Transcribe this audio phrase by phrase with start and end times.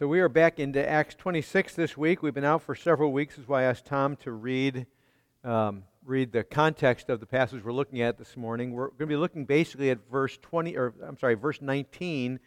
[0.00, 2.22] So we are back into Acts 26 this week.
[2.22, 4.86] We've been out for several weeks, is why I asked Tom to read,
[5.44, 8.72] um, read the context of the passage we're looking at this morning.
[8.72, 12.40] We're going to be looking basically at verse 20, or I'm sorry, verse 19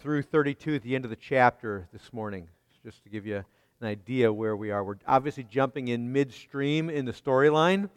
[0.00, 2.48] through 32 at the end of the chapter this morning,
[2.84, 3.44] just to give you
[3.80, 4.82] an idea where we are.
[4.82, 7.90] We're obviously jumping in midstream in the storyline,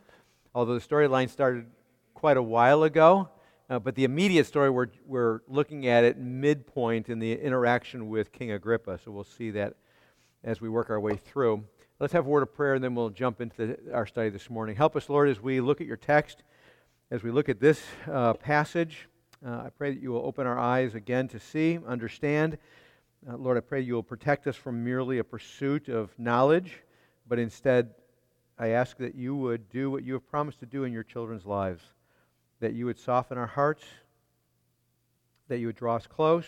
[0.53, 1.65] although the storyline started
[2.13, 3.29] quite a while ago.
[3.71, 8.29] Uh, but the immediate story, we're, we're looking at it midpoint in the interaction with
[8.33, 8.99] King Agrippa.
[9.01, 9.75] So we'll see that
[10.43, 11.63] as we work our way through.
[11.97, 14.49] Let's have a word of prayer and then we'll jump into the, our study this
[14.49, 14.75] morning.
[14.75, 16.43] Help us, Lord, as we look at your text,
[17.11, 19.07] as we look at this uh, passage.
[19.45, 22.57] Uh, I pray that you will open our eyes again to see, understand.
[23.25, 26.83] Uh, Lord, I pray you will protect us from merely a pursuit of knowledge,
[27.25, 27.91] but instead,
[28.59, 31.45] I ask that you would do what you have promised to do in your children's
[31.45, 31.83] lives
[32.61, 33.83] that you would soften our hearts,
[35.49, 36.45] that you would draw us close,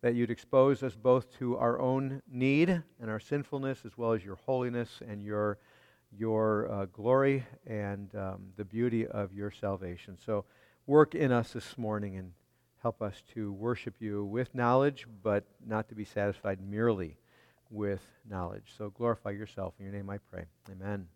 [0.00, 4.24] that you'd expose us both to our own need and our sinfulness, as well as
[4.24, 5.58] your holiness and your,
[6.16, 10.16] your uh, glory and um, the beauty of your salvation.
[10.24, 10.44] So,
[10.86, 12.32] work in us this morning and
[12.82, 17.18] help us to worship you with knowledge, but not to be satisfied merely
[17.70, 18.72] with knowledge.
[18.78, 19.74] So, glorify yourself.
[19.78, 20.44] In your name I pray.
[20.70, 21.08] Amen.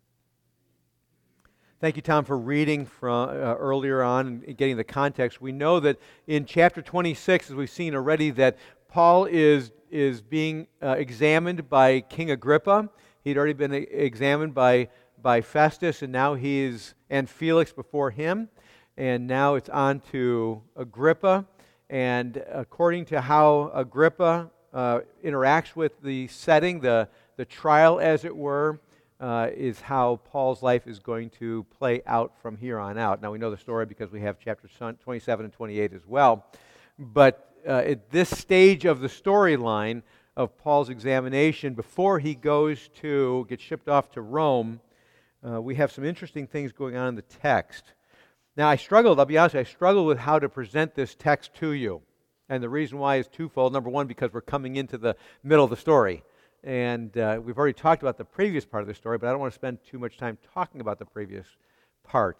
[1.81, 5.41] Thank you, Tom, for reading from uh, earlier on and getting the context.
[5.41, 10.67] We know that in chapter 26, as we've seen already, that Paul is, is being
[10.79, 12.87] uh, examined by King Agrippa.
[13.23, 14.89] He'd already been examined by,
[15.23, 18.49] by Festus, and now he is, and Felix before him.
[18.95, 21.47] And now it's on to Agrippa.
[21.89, 28.37] And according to how Agrippa uh, interacts with the setting, the, the trial, as it
[28.37, 28.79] were,
[29.21, 33.21] uh, is how Paul's life is going to play out from here on out.
[33.21, 36.45] Now, we know the story because we have chapters 27 and 28 as well.
[36.97, 40.01] But uh, at this stage of the storyline
[40.35, 44.81] of Paul's examination, before he goes to get shipped off to Rome,
[45.47, 47.93] uh, we have some interesting things going on in the text.
[48.57, 51.73] Now, I struggled, I'll be honest, I struggled with how to present this text to
[51.73, 52.01] you.
[52.49, 53.71] And the reason why is twofold.
[53.71, 56.23] Number one, because we're coming into the middle of the story.
[56.63, 59.39] And uh, we've already talked about the previous part of the story, but I don't
[59.39, 61.47] want to spend too much time talking about the previous
[62.03, 62.39] part.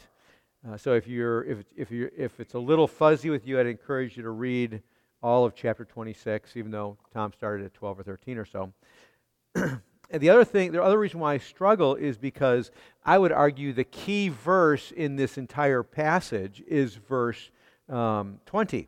[0.67, 3.65] Uh, so if, you're, if, if, you're, if it's a little fuzzy with you, I'd
[3.65, 4.83] encourage you to read
[5.23, 8.73] all of chapter 26, even though Tom started at 12 or 13 or so.
[9.55, 12.69] and the other thing, the other reason why I struggle is because
[13.03, 17.49] I would argue the key verse in this entire passage is verse
[17.89, 18.87] um, 20.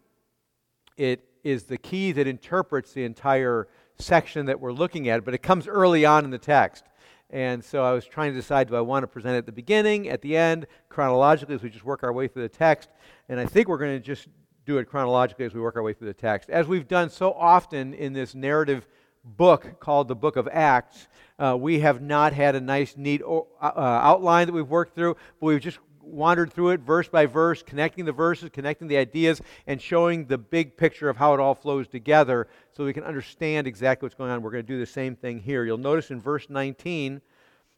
[0.95, 3.67] It is the key that interprets the entire
[3.97, 6.83] section that we're looking at, but it comes early on in the text.
[7.29, 9.51] And so I was trying to decide do I want to present it at the
[9.51, 12.89] beginning, at the end, chronologically as we just work our way through the text.
[13.27, 14.27] And I think we're going to just
[14.65, 16.49] do it chronologically as we work our way through the text.
[16.49, 18.87] As we've done so often in this narrative
[19.23, 21.07] book called the Book of Acts,
[21.39, 25.47] uh, we have not had a nice, neat uh, outline that we've worked through, but
[25.47, 29.81] we've just wandered through it verse by verse, connecting the verses, connecting the ideas, and
[29.81, 34.05] showing the big picture of how it all flows together so we can understand exactly
[34.05, 34.41] what's going on.
[34.41, 35.65] We're going to do the same thing here.
[35.65, 37.21] You'll notice in verse 19,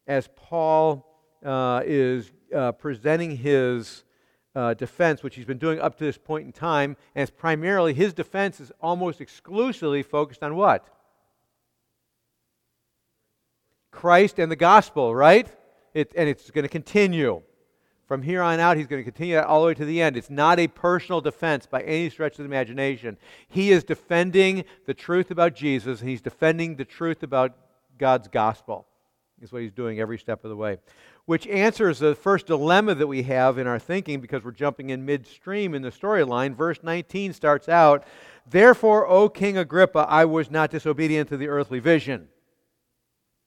[0.06, 1.06] as Paul
[1.44, 4.04] uh, is uh, presenting his
[4.54, 7.92] uh, defense, which he's been doing up to this point in time, and it's primarily
[7.92, 10.88] his defense is almost exclusively focused on what?
[13.90, 15.48] Christ and the gospel, right?
[15.94, 17.42] It, and it's going to continue.
[18.06, 20.16] From here on out, he's going to continue that all the way to the end.
[20.16, 23.16] It's not a personal defense by any stretch of the imagination.
[23.48, 27.56] He is defending the truth about Jesus, and he's defending the truth about
[27.98, 28.86] God's gospel.
[29.42, 30.78] Is what he's doing every step of the way.
[31.26, 35.04] Which answers the first dilemma that we have in our thinking because we're jumping in
[35.04, 36.54] midstream in the storyline.
[36.54, 38.04] Verse 19 starts out
[38.48, 42.28] Therefore, O King Agrippa, I was not disobedient to the earthly vision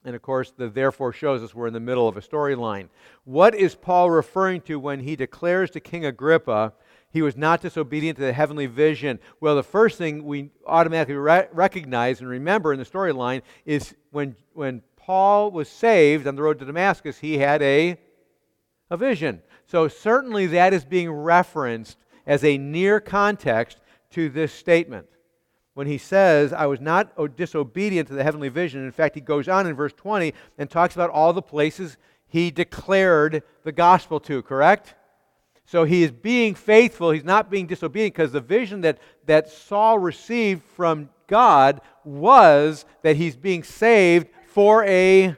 [0.05, 2.87] and of course, the therefore shows us we're in the middle of a storyline.
[3.25, 6.73] What is Paul referring to when he declares to King Agrippa
[7.11, 9.19] he was not disobedient to the heavenly vision?
[9.41, 14.35] Well, the first thing we automatically re- recognize and remember in the storyline is when,
[14.53, 17.97] when Paul was saved on the road to Damascus, he had a,
[18.89, 19.41] a vision.
[19.65, 23.79] So, certainly that is being referenced as a near context
[24.11, 25.07] to this statement
[25.79, 28.83] when he says, I was not disobedient to the heavenly vision.
[28.83, 31.95] In fact, he goes on in verse 20 and talks about all the places
[32.27, 34.95] he declared the gospel to, correct?
[35.63, 37.11] So he is being faithful.
[37.11, 43.15] He's not being disobedient because the vision that, that Saul received from God was that
[43.15, 45.33] he's being saved for a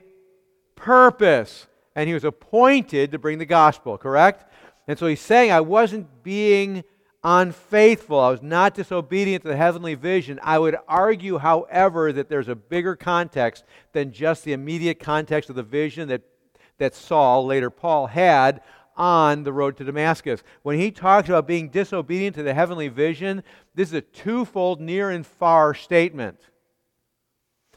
[0.73, 1.67] purpose.
[1.95, 4.51] And he was appointed to bring the gospel, correct?
[4.87, 6.83] And so he's saying, I wasn't being
[7.23, 8.19] unfaithful.
[8.19, 10.39] I was not disobedient to the heavenly vision.
[10.41, 13.63] I would argue, however, that there's a bigger context
[13.93, 16.21] than just the immediate context of the vision that,
[16.77, 18.61] that Saul, later Paul, had
[18.97, 20.43] on the road to Damascus.
[20.63, 23.43] When he talks about being disobedient to the heavenly vision,
[23.73, 26.39] this is a twofold near and far statement.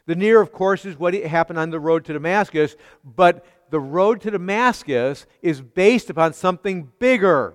[0.06, 4.20] The near, of course, is what happened on the road to Damascus, but the road
[4.23, 7.55] to Damascus is based upon something bigger,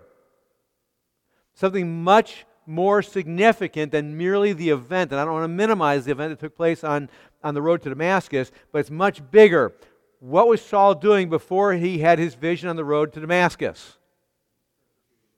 [1.60, 5.12] something much more significant than merely the event.
[5.12, 7.10] And I don't want to minimize the event that took place on,
[7.44, 9.74] on the road to Damascus, but it's much bigger.
[10.20, 13.98] What was Saul doing before he had his vision on the road to Damascus?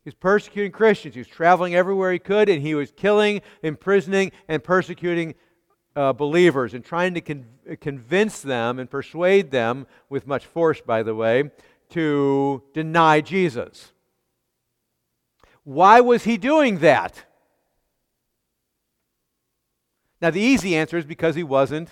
[0.04, 1.16] He was persecuting Christians.
[1.16, 5.34] He was traveling everywhere he could, and he was killing, imprisoning, and persecuting
[5.96, 7.46] uh, believers and trying to con-
[7.80, 11.50] convince them and persuade them, with much force, by the way,
[11.90, 13.92] to deny Jesus.
[15.64, 17.26] Why was he doing that?
[20.22, 21.90] Now, the easy answer is because he wasn't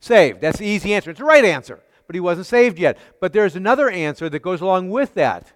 [0.00, 0.40] saved.
[0.40, 1.10] That's the easy answer.
[1.10, 2.96] It's the right answer, but he wasn't saved yet.
[3.20, 5.52] But there's another answer that goes along with that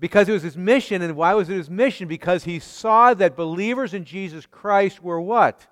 [0.00, 1.02] because it was his mission.
[1.02, 2.08] And why was it his mission?
[2.08, 5.68] Because he saw that believers in Jesus Christ were what?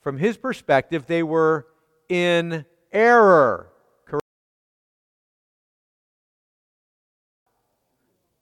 [0.00, 1.66] From his perspective, they were
[2.08, 3.68] in error.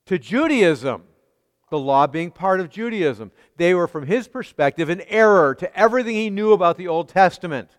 [0.06, 1.04] To Judaism,
[1.70, 6.14] the law being part of Judaism, they were, from his perspective, an error to everything
[6.14, 7.70] he knew about the Old Testament.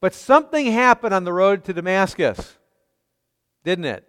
[0.00, 2.56] But something happened on the road to Damascus,
[3.64, 4.08] didn't it?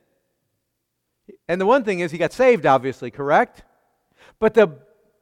[1.47, 3.63] And the one thing is, he got saved, obviously, correct?
[4.39, 4.79] But the,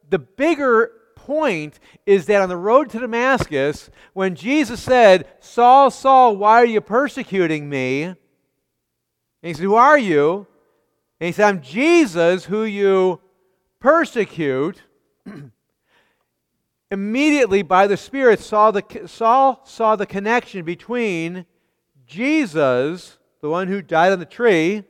[0.08, 6.36] the bigger point is that on the road to Damascus, when Jesus said, Saul, Saul,
[6.36, 8.04] why are you persecuting me?
[8.04, 8.16] And
[9.42, 10.46] he said, Who are you?
[11.20, 13.20] And he said, I'm Jesus who you
[13.78, 14.82] persecute.
[16.90, 21.44] Immediately, by the Spirit, saw the, Saul saw the connection between
[22.06, 24.84] Jesus, the one who died on the tree,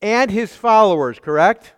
[0.00, 1.74] and his followers, correct?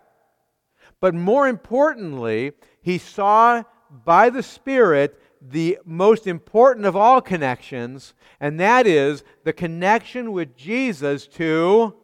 [1.01, 3.65] But more importantly, he saw
[4.05, 10.57] by the Spirit the most important of all connections, and that is the connection with
[10.57, 11.95] Jesus to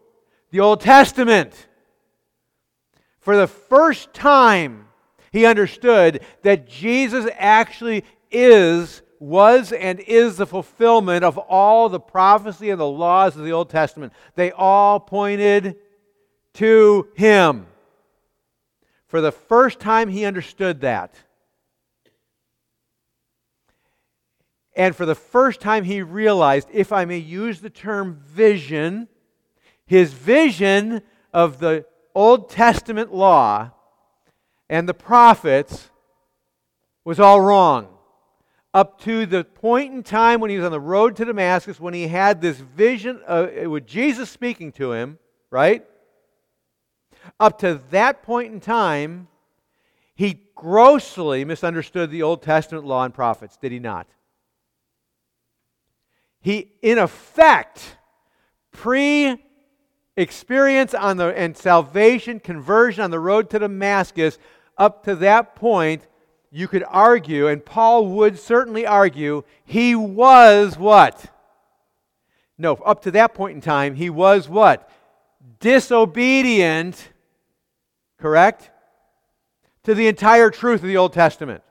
[0.51, 1.69] the Old Testament.
[3.21, 4.89] For the first time,
[5.31, 12.71] he understood that Jesus actually is, was, and is the fulfillment of all the prophecy
[12.71, 14.13] and the laws of the Old Testament.
[14.35, 15.77] They all pointed
[16.55, 17.67] to him.
[19.07, 21.15] For the first time, he understood that.
[24.75, 29.09] And for the first time, he realized, if I may use the term vision,
[29.91, 31.03] his vision
[31.35, 31.85] of the
[32.15, 33.73] Old Testament law
[34.69, 35.91] and the prophets
[37.05, 37.89] was all wrong.
[38.73, 41.93] Up to the point in time when he was on the road to Damascus, when
[41.93, 45.19] he had this vision uh, with Jesus speaking to him,
[45.51, 45.85] right?
[47.41, 49.27] Up to that point in time,
[50.15, 54.07] he grossly misunderstood the Old Testament law and prophets, did he not?
[56.41, 57.97] He, in effect,
[58.71, 59.50] pre
[60.17, 64.39] experience on the and salvation conversion on the road to Damascus
[64.77, 66.07] up to that point
[66.51, 71.33] you could argue and Paul would certainly argue he was what
[72.59, 74.91] no up to that point in time he was what
[75.61, 77.11] disobedient
[78.21, 78.71] correct?
[79.85, 81.63] To the entire truth of the Old Testament.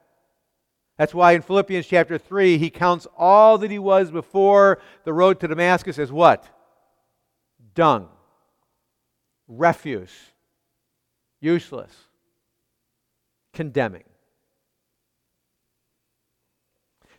[0.97, 5.39] That's why in Philippians chapter 3, he counts all that he was before the road
[5.39, 6.45] to Damascus as what?
[7.73, 8.09] Dung,
[9.49, 10.13] refuse,
[11.41, 11.91] useless,
[13.51, 14.03] condemning.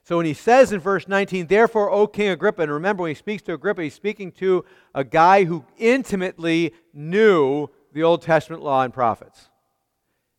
[0.05, 3.15] So when he says in verse 19, therefore, O King Agrippa, and remember when he
[3.15, 8.83] speaks to Agrippa, he's speaking to a guy who intimately knew the Old Testament law
[8.83, 9.51] and prophets.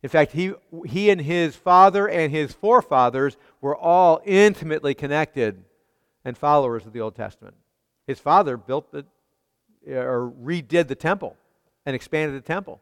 [0.02, 0.52] In fact, he,
[0.86, 5.64] he and his father and his forefathers were all intimately connected
[6.24, 7.54] and followers of the Old Testament.
[8.06, 9.06] His father built the,
[9.86, 11.36] or redid the temple
[11.86, 12.80] and expanded the temple.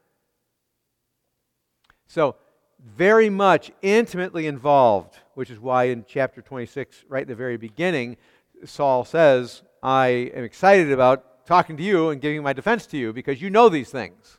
[2.07, 2.37] So,
[2.85, 8.17] very much intimately involved, which is why in chapter 26, right at the very beginning,
[8.65, 13.13] Saul says, I am excited about talking to you and giving my defense to you
[13.13, 14.39] because you know these things.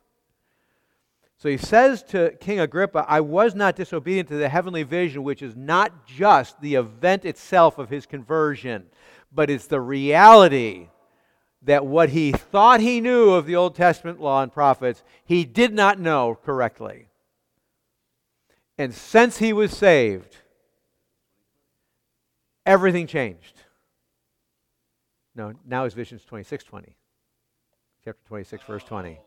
[1.42, 5.42] So he says to King Agrippa, I was not disobedient to the heavenly vision, which
[5.42, 8.86] is not just the event itself of his conversion,
[9.32, 10.90] but it's the reality
[11.64, 15.74] that what he thought he knew of the Old Testament law and prophets, he did
[15.74, 17.08] not know correctly.
[18.78, 20.38] And since he was saved,
[22.66, 23.62] everything changed.
[25.36, 26.96] No, now his vision is 2620.
[28.04, 29.20] Chapter 26, verse 20.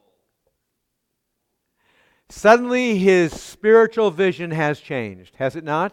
[2.29, 5.93] Suddenly his spiritual vision has changed, has it not?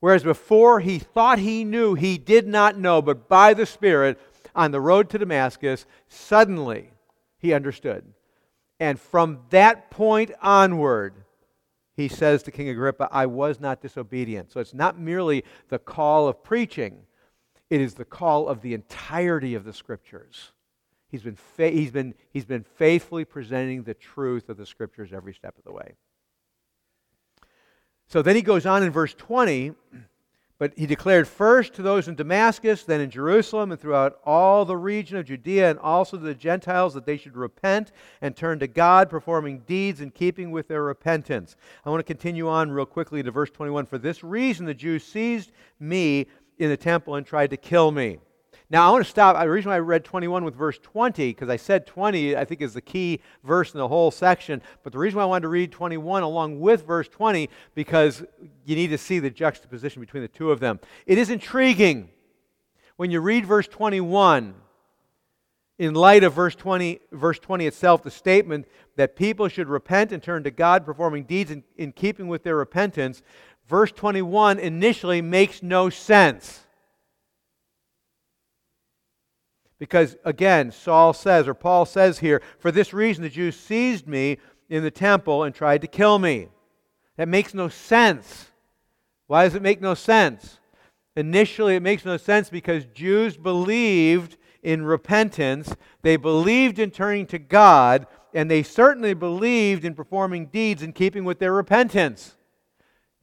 [0.00, 4.20] Whereas before he thought he knew, he did not know, but by the Spirit
[4.58, 6.90] on the road to Damascus, suddenly
[7.38, 8.04] he understood.
[8.80, 11.14] And from that point onward,
[11.96, 14.50] he says to King Agrippa, I was not disobedient.
[14.50, 17.06] So it's not merely the call of preaching,
[17.70, 20.52] it is the call of the entirety of the scriptures.
[21.08, 25.34] He's been, fa- he's, been, he's been faithfully presenting the truth of the scriptures every
[25.34, 25.94] step of the way.
[28.08, 29.72] So then he goes on in verse 20,
[30.58, 34.76] but he declared first to those in Damascus, then in Jerusalem, and throughout all the
[34.76, 38.66] region of Judea, and also to the Gentiles, that they should repent and turn to
[38.66, 41.56] God, performing deeds in keeping with their repentance.
[41.86, 43.86] I want to continue on real quickly to verse 21.
[43.86, 46.26] For this reason, the Jews seized me
[46.58, 48.18] in the temple and tried to kill me.
[48.70, 49.40] Now, I want to stop.
[49.40, 52.60] The reason why I read 21 with verse 20, because I said 20, I think,
[52.60, 54.60] is the key verse in the whole section.
[54.82, 58.22] But the reason why I wanted to read 21 along with verse 20, because
[58.66, 60.80] you need to see the juxtaposition between the two of them.
[61.06, 62.10] It is intriguing
[62.96, 64.54] when you read verse 21
[65.78, 70.22] in light of verse 20, verse 20 itself, the statement that people should repent and
[70.22, 73.22] turn to God, performing deeds in, in keeping with their repentance,
[73.68, 76.64] verse 21 initially makes no sense.
[79.78, 84.38] Because again, Saul says, or Paul says here, for this reason the Jews seized me
[84.68, 86.48] in the temple and tried to kill me.
[87.16, 88.46] That makes no sense.
[89.26, 90.58] Why does it make no sense?
[91.16, 97.38] Initially, it makes no sense because Jews believed in repentance, they believed in turning to
[97.38, 102.36] God, and they certainly believed in performing deeds in keeping with their repentance.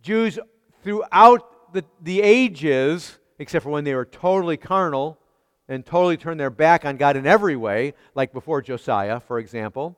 [0.01, 0.39] Jews
[0.83, 5.19] throughout the, the ages, except for when they were totally carnal,
[5.67, 9.97] and totally turn their back on God in every way, like before Josiah, for example.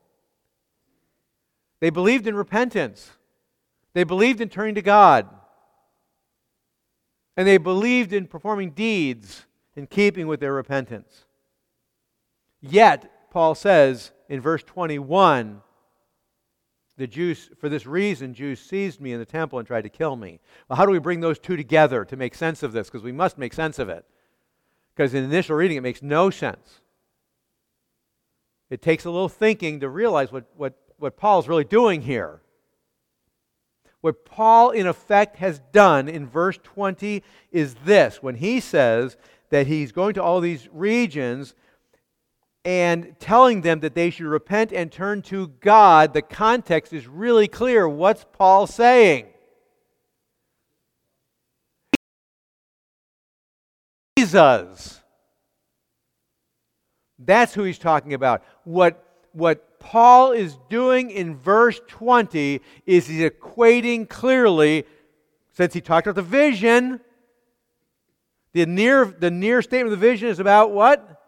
[1.80, 3.12] They believed in repentance,
[3.94, 5.28] they believed in turning to God,
[7.36, 9.46] and they believed in performing deeds
[9.76, 11.26] in keeping with their repentance.
[12.62, 15.62] Yet, Paul says in verse 21,
[16.98, 20.16] the Jews, for this reason, Jews seized me in the temple and tried to kill
[20.16, 20.40] me.
[20.68, 22.88] Well, how do we bring those two together to make sense of this?
[22.88, 24.04] Because we must make sense of it.
[24.98, 26.82] Because in initial reading, it makes no sense.
[28.72, 32.42] It takes a little thinking to realize what, what, what Paul's really doing here.
[34.02, 39.18] What Paul, in effect, has done in verse 20 is this when he says
[39.52, 41.54] that he's going to all these regions
[42.66, 47.48] and telling them that they should repent and turn to God, the context is really
[47.48, 47.88] clear.
[47.88, 49.28] What's Paul saying?
[54.28, 55.02] Jesus.
[57.20, 58.44] That's who he's talking about.
[58.64, 64.86] What, what Paul is doing in verse 20 is he's equating clearly,
[65.54, 67.00] since he talked about the vision,
[68.54, 71.22] the near, the near statement of the vision is about what?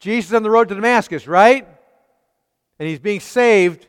[0.00, 1.66] Jesus on the road to Damascus, right?
[2.78, 3.86] And he's being saved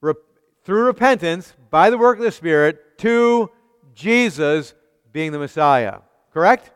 [0.00, 0.16] rep-
[0.64, 3.50] through repentance by the work of the Spirit to
[3.94, 4.74] Jesus
[5.12, 6.00] being the Messiah.
[6.32, 6.70] Correct?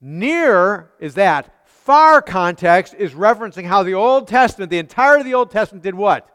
[0.00, 1.50] Near is that.
[1.66, 5.94] Far context is referencing how the Old Testament, the entire of the Old Testament, did
[5.94, 6.28] what?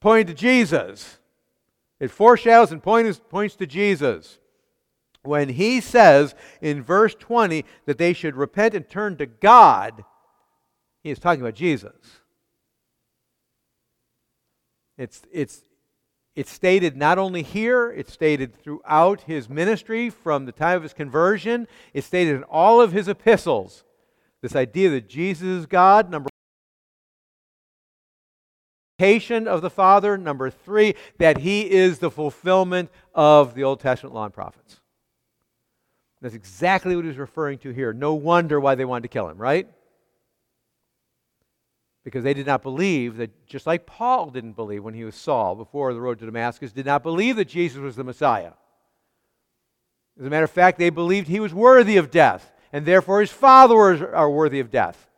[0.00, 1.18] Pointed to Jesus.
[2.00, 4.38] It foreshadows and points, points to Jesus.
[5.22, 10.04] When he says in verse 20 that they should repent and turn to God,
[11.02, 11.92] he is talking about Jesus.
[14.96, 15.62] It's, it's,
[16.36, 20.92] it's stated not only here, it's stated throughout his ministry from the time of his
[20.92, 21.68] conversion.
[21.92, 23.84] It's stated in all of his epistles.
[24.42, 26.28] This idea that Jesus is God, number
[28.98, 34.14] one, of the Father, number three, that he is the fulfillment of the Old Testament
[34.14, 34.80] law and prophets.
[36.20, 37.92] That's exactly what he's referring to here.
[37.92, 39.68] No wonder why they wanted to kill him, right?
[42.04, 45.54] Because they did not believe that, just like Paul didn't believe when he was Saul
[45.54, 48.52] before the road to Damascus, did not believe that Jesus was the Messiah.
[50.20, 53.30] As a matter of fact, they believed he was worthy of death, and therefore his
[53.32, 55.08] followers are worthy of death.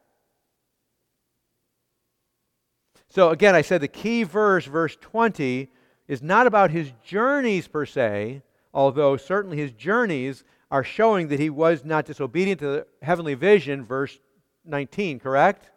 [3.08, 5.68] So, again, I said the key verse, verse 20,
[6.06, 11.50] is not about his journeys per se, although certainly his journeys are showing that he
[11.50, 14.18] was not disobedient to the heavenly vision, verse
[14.64, 15.70] 19, correct?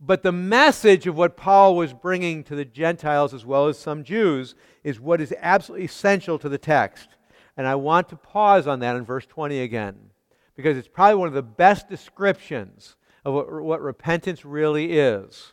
[0.00, 4.02] But the message of what Paul was bringing to the Gentiles as well as some
[4.02, 7.08] Jews is what is absolutely essential to the text.
[7.56, 9.98] And I want to pause on that in verse 20 again,
[10.56, 15.52] because it's probably one of the best descriptions of what, what repentance really is.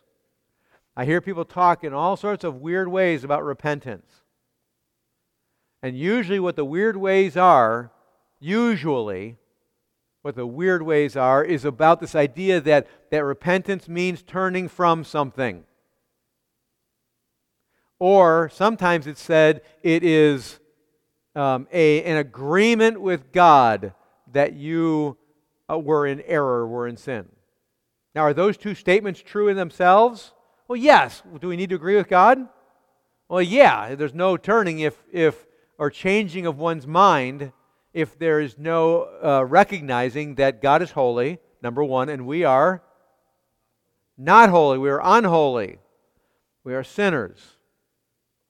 [0.95, 4.23] I hear people talk in all sorts of weird ways about repentance.
[5.83, 7.91] And usually, what the weird ways are,
[8.39, 9.37] usually,
[10.27, 15.05] what the weird ways are, is about this idea that, that repentance means turning from
[15.05, 15.63] something.
[17.97, 20.59] Or sometimes it's said it is
[21.33, 23.93] um, a, an agreement with God
[24.33, 25.15] that you
[25.71, 27.29] uh, were in error, were in sin.
[28.13, 30.33] Now, are those two statements true in themselves?
[30.67, 31.23] Well, yes.
[31.39, 32.49] Do we need to agree with God?
[33.29, 33.95] Well, yeah.
[33.95, 35.45] There's no turning if, if
[35.77, 37.53] or changing of one's mind
[37.97, 42.83] if there is no uh, recognizing that God is holy, number one, and we are
[44.17, 44.77] not holy.
[44.77, 45.79] We are unholy.
[46.63, 47.39] We are sinners.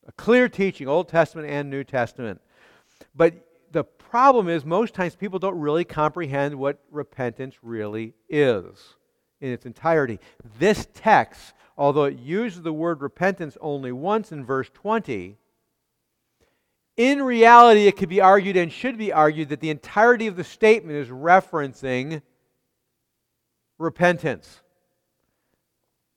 [0.06, 2.42] A clear teaching, Old Testament and New Testament.
[3.14, 8.96] But the problem is, most times people don't really comprehend what repentance really is
[9.40, 10.20] in its entirety.
[10.58, 15.36] This text although it uses the word repentance only once in verse 20,
[16.98, 20.42] in reality, it could be argued and should be argued that the entirety of the
[20.42, 22.22] statement is referencing
[23.78, 24.60] repentance.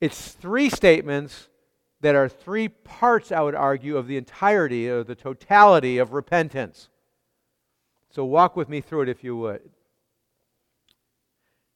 [0.00, 1.48] It's three statements
[2.00, 6.88] that are three parts, I would argue, of the entirety or the totality of repentance.
[8.10, 9.62] So walk with me through it if you would.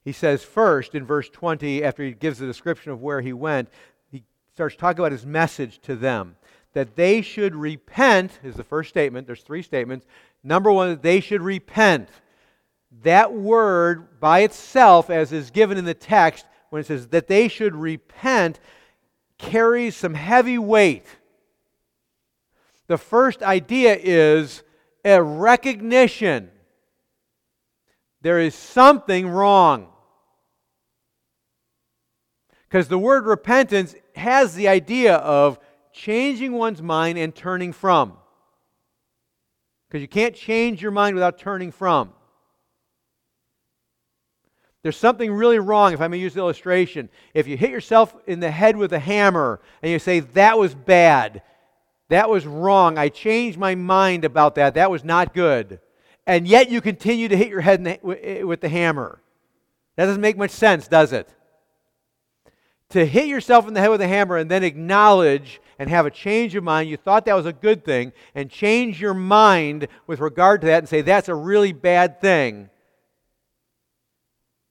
[0.04, 3.68] He says first in verse 20, after he gives the description of where he went,
[4.10, 6.34] he starts talking about his message to them.
[6.76, 9.26] That they should repent is the first statement.
[9.26, 10.04] There's three statements.
[10.44, 12.10] Number one, that they should repent.
[13.00, 17.48] That word by itself, as is given in the text, when it says that they
[17.48, 18.60] should repent,
[19.38, 21.06] carries some heavy weight.
[22.88, 24.62] The first idea is
[25.02, 26.50] a recognition
[28.20, 29.88] there is something wrong.
[32.68, 35.58] Because the word repentance has the idea of
[35.96, 38.12] changing one's mind and turning from.
[39.88, 42.12] Because you can't change your mind without turning from.
[44.82, 47.08] There's something really wrong, if I may use the illustration.
[47.34, 50.74] If you hit yourself in the head with a hammer and you say, that was
[50.74, 51.42] bad,
[52.08, 55.80] that was wrong, I changed my mind about that, that was not good,
[56.24, 59.20] and yet you continue to hit your head eh, with the hammer.
[59.96, 61.28] That doesn't make much sense, does it?
[62.90, 66.10] to hit yourself in the head with a hammer and then acknowledge and have a
[66.10, 70.20] change of mind, you thought that was a good thing, and change your mind with
[70.20, 72.70] regard to that and say that's a really bad thing.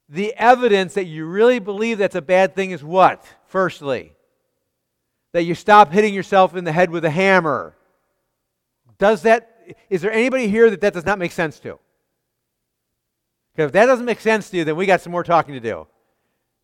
[0.09, 3.25] The evidence that you really believe that's a bad thing is what?
[3.47, 4.13] Firstly,
[5.33, 7.75] that you stop hitting yourself in the head with a hammer.
[8.97, 11.79] Does that, is there anybody here that that does not make sense to?
[13.53, 15.59] Because if that doesn't make sense to you, then we got some more talking to
[15.59, 15.87] do.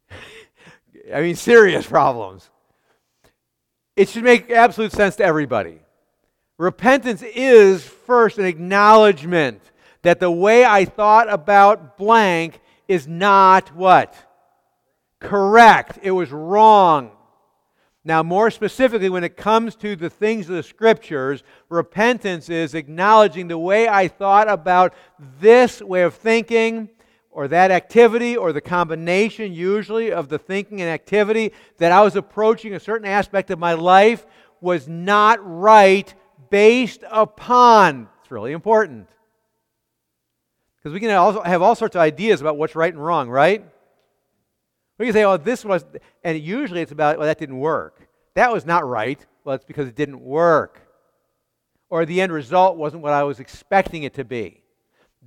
[1.13, 2.49] I mean, serious problems.
[3.95, 5.79] It should make absolute sense to everybody.
[6.57, 9.61] Repentance is first an acknowledgement
[10.03, 14.15] that the way I thought about blank is not what?
[15.19, 15.99] Correct.
[16.01, 17.11] It was wrong.
[18.03, 23.47] Now, more specifically, when it comes to the things of the scriptures, repentance is acknowledging
[23.47, 24.95] the way I thought about
[25.39, 26.89] this way of thinking
[27.31, 32.15] or that activity or the combination usually of the thinking and activity that I was
[32.15, 34.25] approaching a certain aspect of my life
[34.59, 36.13] was not right
[36.49, 38.09] based upon.
[38.21, 39.07] It's really important.
[40.77, 43.63] Because we can also have all sorts of ideas about what's right and wrong, right?
[44.97, 45.85] We can say, oh, this was,
[46.23, 48.07] and usually it's about, well, that didn't work.
[48.35, 49.25] That was not right.
[49.43, 50.81] Well, it's because it didn't work.
[51.89, 54.60] Or the end result wasn't what I was expecting it to be.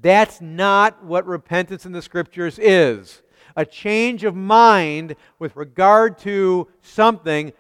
[0.00, 3.22] That's not what repentance in the scriptures is.
[3.57, 7.52] A change of mind with regard to something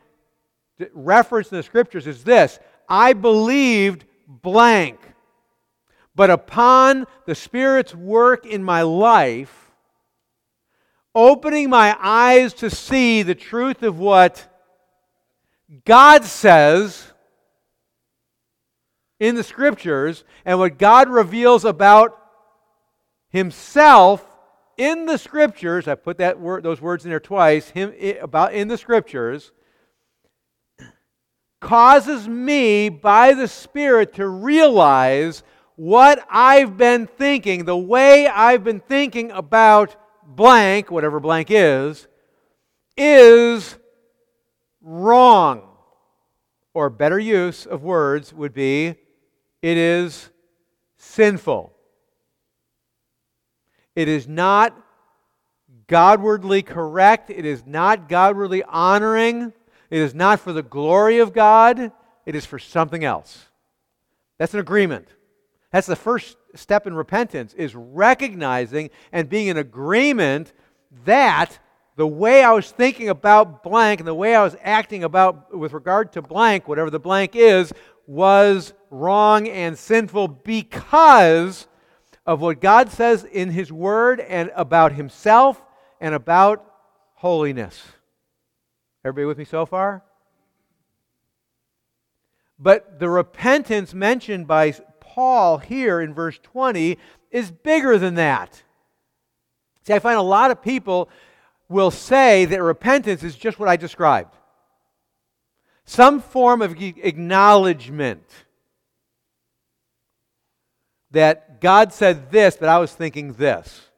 [0.92, 4.98] referenced in the scriptures is this I believed blank.
[6.16, 9.70] But upon the Spirit's work in my life,
[11.14, 14.48] opening my eyes to see the truth of what
[15.84, 17.12] God says
[19.18, 22.20] in the scriptures and what God reveals about
[23.34, 24.24] himself
[24.76, 28.68] in the scriptures, I put that word, those words in there twice, him about in
[28.68, 29.50] the scriptures,
[31.60, 35.42] causes me by the Spirit to realize
[35.74, 42.06] what I've been thinking, the way I've been thinking about blank, whatever blank is,
[42.96, 43.76] is
[44.80, 45.68] wrong.
[46.72, 48.94] Or better use of words would be
[49.60, 50.30] it is
[50.98, 51.73] sinful.
[53.94, 54.76] It is not
[55.86, 57.30] Godwardly correct.
[57.30, 59.52] It is not Godwardly honoring.
[59.90, 61.92] It is not for the glory of God.
[62.26, 63.46] It is for something else.
[64.38, 65.08] That's an agreement.
[65.70, 70.52] That's the first step in repentance is recognizing and being in agreement
[71.04, 71.58] that
[71.96, 75.72] the way I was thinking about blank and the way I was acting about with
[75.72, 77.72] regard to blank, whatever the blank is,
[78.06, 81.66] was wrong and sinful because
[82.26, 85.62] of what God says in His Word and about Himself
[86.00, 86.64] and about
[87.14, 87.82] holiness.
[89.04, 90.02] Everybody with me so far?
[92.58, 96.98] But the repentance mentioned by Paul here in verse 20
[97.30, 98.62] is bigger than that.
[99.82, 101.10] See, I find a lot of people
[101.68, 104.34] will say that repentance is just what I described
[105.84, 108.24] some form of acknowledgement
[111.14, 113.88] that God said this, but I was thinking this.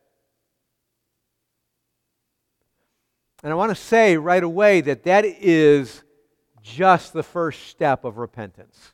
[3.42, 6.02] And I want to say right away that that is
[6.62, 8.92] just the first step of repentance.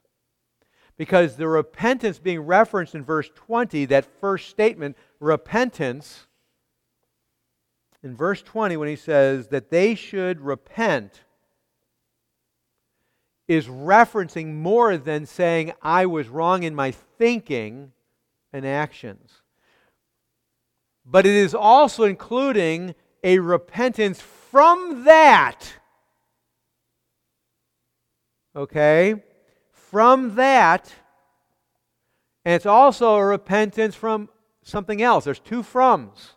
[0.97, 6.27] Because the repentance being referenced in verse 20, that first statement, repentance,
[8.03, 11.23] in verse 20, when he says that they should repent,
[13.49, 17.93] is referencing more than saying, I was wrong in my thinking
[18.53, 19.31] and actions.
[21.05, 25.75] But it is also including a repentance from that.
[28.55, 29.23] Okay?
[29.73, 30.93] From that.
[32.45, 34.29] And it's also a repentance from
[34.63, 35.25] something else.
[35.25, 36.33] There's two froms.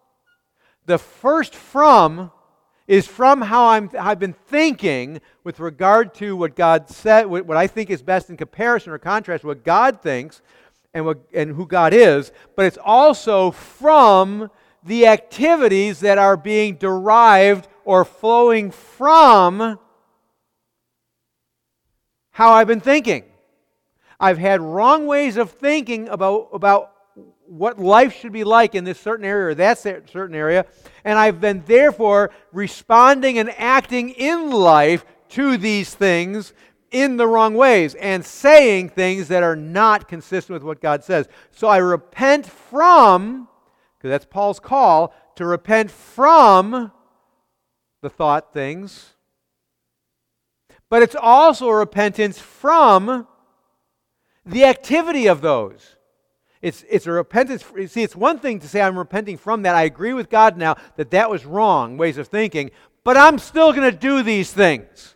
[0.85, 2.31] The first from
[2.87, 7.65] is from how I'm, I've been thinking with regard to what God said, what I
[7.65, 10.41] think is best in comparison or contrast what God thinks
[10.95, 14.49] and, what, and who God is, but it's also from
[14.81, 19.77] the activities that are being derived or flowing from
[22.31, 23.25] how I've been thinking.
[24.19, 26.93] I've had wrong ways of thinking about, about
[27.45, 30.65] what life should be like in this certain area or that certain area,
[31.03, 36.53] and I've been therefore responding and acting in life to these things
[36.91, 41.27] in the wrong ways and saying things that are not consistent with what God says.
[41.51, 43.47] So I repent from
[43.97, 46.91] because that's Paul's call to repent from
[48.01, 49.13] the thought things.
[50.89, 53.27] But it's also a repentance from
[54.45, 55.95] the activity of those.
[56.61, 57.63] It's, it's a repentance.
[57.87, 59.75] See, it's one thing to say, I'm repenting from that.
[59.75, 62.71] I agree with God now that that was wrong ways of thinking,
[63.03, 65.14] but I'm still going to do these things.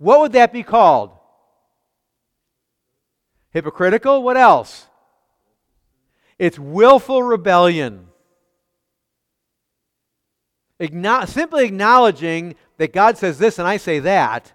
[0.00, 1.10] What would that be called?
[3.50, 4.22] Hypocritical?
[4.22, 4.86] What else?
[6.38, 8.06] It's willful rebellion.
[10.80, 14.50] Igno- simply acknowledging that God says this and I say that,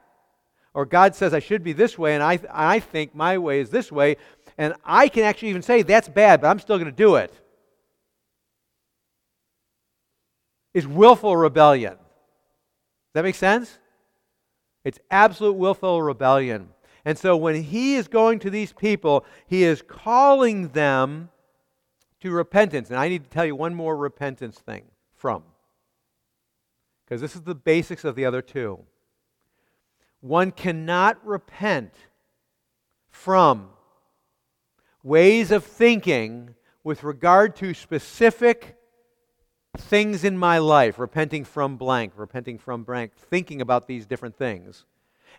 [0.73, 3.69] or God says I should be this way and I, I think my way is
[3.69, 4.17] this way,
[4.57, 7.31] and I can actually even say that's bad, but I'm still going to do it,
[10.73, 11.93] is willful rebellion.
[11.93, 11.99] Does
[13.13, 13.77] that make sense?
[14.85, 16.69] It's absolute willful rebellion.
[17.03, 21.29] And so when he is going to these people, he is calling them
[22.21, 22.89] to repentance.
[22.89, 25.43] And I need to tell you one more repentance thing from,
[27.03, 28.79] because this is the basics of the other two.
[30.21, 31.93] One cannot repent
[33.09, 33.69] from
[35.03, 38.77] ways of thinking with regard to specific
[39.77, 44.85] things in my life, repenting from blank, repenting from blank, thinking about these different things,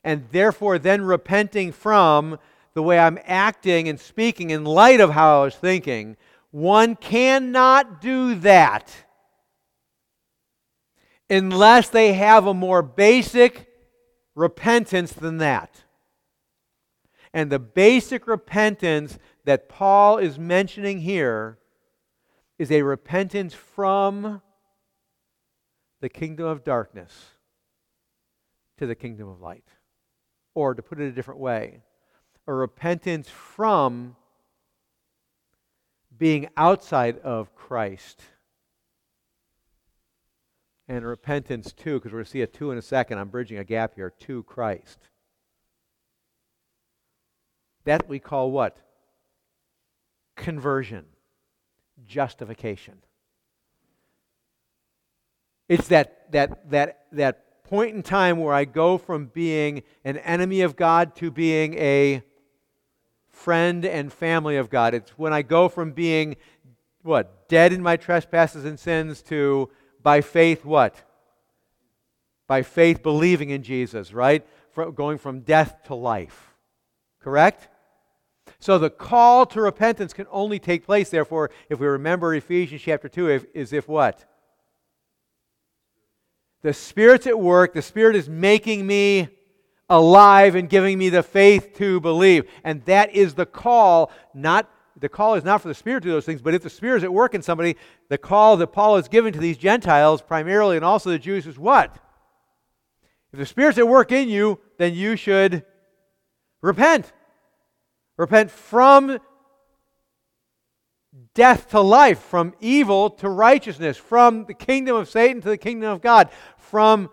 [0.04, 2.38] and therefore then repenting from
[2.74, 6.16] the way I'm acting and speaking in light of how I was thinking,
[6.50, 8.94] one cannot do that
[11.28, 13.68] unless they have a more basic
[14.34, 15.84] repentance than that.
[17.32, 21.58] And the basic repentance that Paul is mentioning here
[22.58, 24.40] is a repentance from
[26.00, 27.12] the kingdom of darkness
[28.78, 29.64] to the kingdom of light.
[30.54, 31.82] Or to put it a different way,
[32.46, 34.16] a repentance from
[36.16, 38.22] being outside of Christ.
[40.88, 43.18] And repentance, too, because we're going to see a two in a second.
[43.18, 44.98] I'm bridging a gap here to Christ.
[47.84, 48.78] That we call what?
[50.36, 51.06] conversion,
[52.04, 52.94] justification.
[55.68, 60.60] It's that, that, that, that point in time where I go from being an enemy
[60.60, 62.22] of God to being a
[63.30, 64.94] friend and family of God.
[64.94, 66.36] It's when I go from being,
[67.02, 69.70] what, dead in my trespasses and sins to,
[70.02, 70.94] by faith, what?
[72.46, 74.46] By faith believing in Jesus, right?
[74.70, 76.54] From, going from death to life.
[77.20, 77.68] Correct?
[78.58, 83.08] So the call to repentance can only take place, therefore, if we remember Ephesians chapter
[83.08, 84.24] 2, if, is if what?
[86.62, 87.74] The Spirit's at work.
[87.74, 89.28] The Spirit is making me
[89.88, 92.50] alive and giving me the faith to believe.
[92.64, 96.12] And that is the call, not the call is not for the Spirit to do
[96.12, 97.76] those things, but if the Spirit is at work in somebody,
[98.08, 101.58] the call that Paul has given to these Gentiles primarily and also the Jews is
[101.58, 101.94] what?
[103.32, 105.64] If the Spirit's at work in you, then you should
[106.62, 107.12] repent.
[108.16, 109.18] Repent from
[111.34, 115.90] death to life, from evil to righteousness, from the kingdom of Satan to the kingdom
[115.90, 117.10] of God, from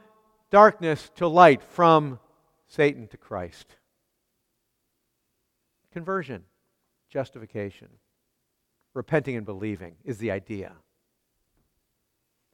[0.49, 2.19] darkness to light, from
[2.67, 3.75] Satan to Christ.
[5.91, 6.43] Conversion,
[7.09, 7.89] justification,
[8.93, 10.73] repenting and believing is the idea.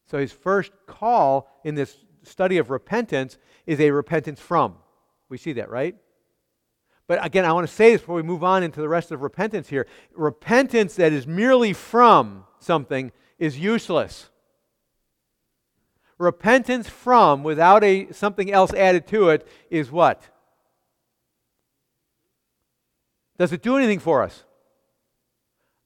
[0.08, 4.76] So his first call in this study of repentance is a repentance from.
[5.30, 5.96] We see that, right?
[7.10, 9.24] But again, I want to say this before we move on into the rest of
[9.24, 9.88] repentance here.
[10.14, 14.30] Repentance that is merely from something is useless.
[16.20, 20.22] Repentance from, without a, something else added to it, is what?
[23.40, 24.44] Does it do anything for us?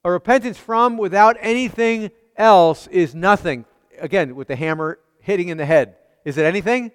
[0.04, 3.64] A repentance from without anything else is nothing.
[3.98, 5.96] Again, with the hammer hitting in the head.
[6.26, 6.92] Is it anything?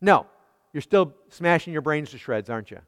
[0.00, 0.26] No.
[0.72, 2.78] You're still smashing your brains to shreds, aren't you?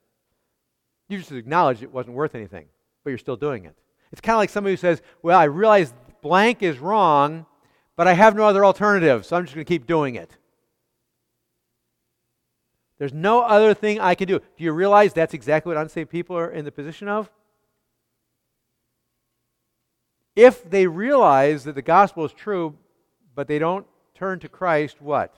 [1.13, 2.65] You just acknowledge it wasn't worth anything,
[3.05, 3.77] but you're still doing it.
[4.13, 7.45] It's kind of like somebody who says, Well, I realize blank is wrong,
[7.97, 10.35] but I have no other alternative, so I'm just going to keep doing it.
[12.97, 14.39] There's no other thing I can do.
[14.39, 17.31] Do you realize that's exactly what unsaved people are in the position of?
[20.35, 22.79] If they realize that the gospel is true,
[23.35, 25.35] but they don't turn to Christ, what?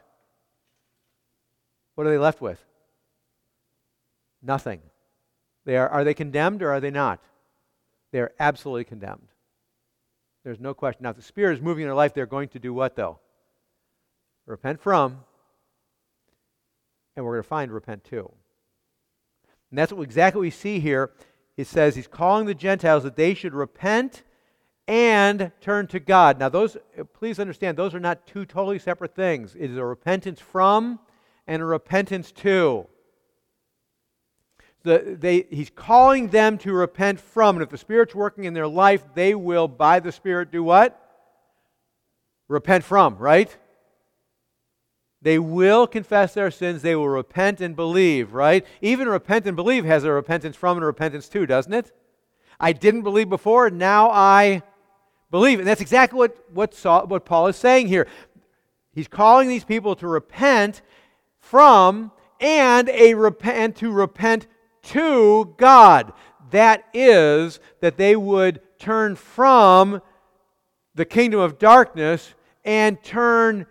[1.97, 2.65] What are they left with?
[4.41, 4.81] Nothing.
[5.65, 7.21] They are, are they condemned or are they not?
[8.13, 9.29] They are absolutely condemned.
[10.45, 11.05] There's no question.
[11.05, 13.19] Now, if the Spirit is moving in their life, they're going to do what, though?
[14.47, 15.21] Repent from,
[17.17, 18.31] and we're going to find repent to.
[19.71, 21.13] And that's what, exactly what we see here.
[21.57, 24.23] He says he's calling the Gentiles that they should repent
[24.87, 26.39] and turn to God.
[26.39, 26.77] Now, those,
[27.15, 29.55] please understand, those are not two totally separate things.
[29.55, 31.01] It is a repentance from
[31.47, 32.87] and a repentance to
[34.85, 37.57] the, they, he's calling them to repent from.
[37.57, 41.01] And if the Spirit's working in their life, they will, by the Spirit, do what?
[42.49, 43.55] Repent from, right?
[45.23, 46.83] They will confess their sins.
[46.83, 48.65] They will repent and believe, right?
[48.83, 51.91] Even repent and believe has a repentance from and a repentance to, doesn't it?
[52.61, 54.63] I didn't believe before, now I
[55.31, 55.59] believe.
[55.59, 58.07] And that's exactly what, what, Saul, what Paul is saying here.
[58.93, 60.83] He's calling these people to repent
[61.41, 64.47] from and a repent to repent
[64.89, 66.13] to God.
[66.51, 70.01] That is, that they would turn from
[70.95, 73.67] the kingdom of darkness and turn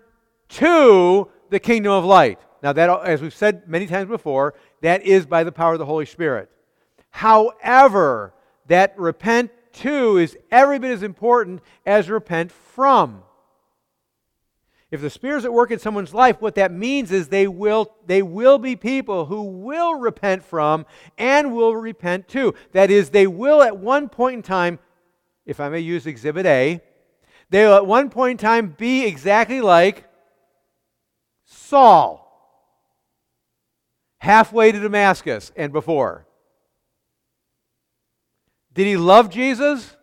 [0.49, 2.39] to the kingdom of light.
[2.61, 5.85] Now, that, as we've said many times before, that is by the power of the
[5.85, 6.49] Holy Spirit.
[7.09, 8.33] However,
[8.67, 13.23] that repent to is every bit as important as repent from.
[14.93, 18.21] If the Spirit's at work in someone's life, what that means is they will, they
[18.21, 20.85] will be people who will repent from
[21.17, 22.53] and will repent to.
[22.73, 24.77] That is, they will at one point in time,
[25.47, 26.79] if I may use Exhibit A,
[27.49, 30.07] they will at one point in time be exactly like
[31.45, 32.19] Saul,
[34.19, 36.27] halfway to Damascus and before.
[38.75, 39.97] Did he love Jesus?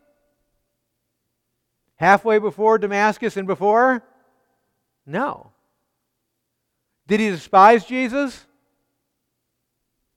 [1.94, 4.02] Halfway before Damascus and before?
[5.10, 5.50] No.
[7.08, 8.46] Did he despise Jesus?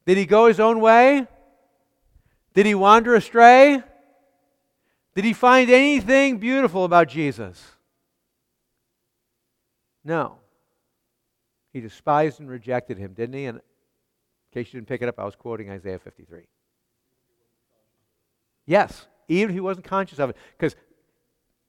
[0.06, 1.25] Did he go his own way?
[2.53, 3.82] Did he wander astray?
[5.15, 7.60] Did he find anything beautiful about Jesus?
[10.03, 10.38] No.
[11.71, 13.45] He despised and rejected him, didn't he?
[13.45, 13.63] And in
[14.53, 16.41] case you didn't pick it up, I was quoting Isaiah 53.
[18.67, 20.38] Yes, even if he wasn't conscious of it.
[20.56, 20.75] Because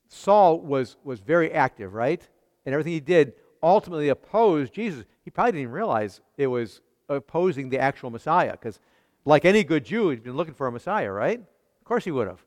[0.09, 2.23] Saul was, was very active, right?
[2.65, 5.05] And everything he did ultimately opposed Jesus.
[5.25, 8.79] He probably didn't even realize it was opposing the actual Messiah because,
[9.25, 11.39] like any good Jew, he'd been looking for a Messiah, right?
[11.39, 12.45] Of course he would have.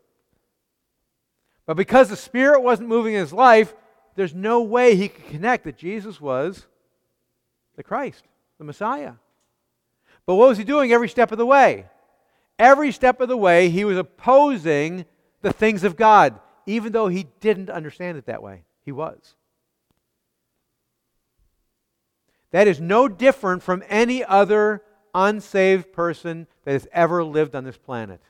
[1.65, 3.75] But because the Spirit wasn't moving in his life,
[4.15, 6.65] there's no way he could connect that Jesus was
[7.75, 8.23] the Christ,
[8.57, 9.13] the Messiah.
[10.25, 11.85] But what was he doing every step of the way?
[12.59, 15.05] Every step of the way, he was opposing
[15.41, 18.63] the things of God, even though he didn't understand it that way.
[18.83, 19.35] He was.
[22.51, 24.81] That is no different from any other
[25.13, 28.21] unsaved person that has ever lived on this planet.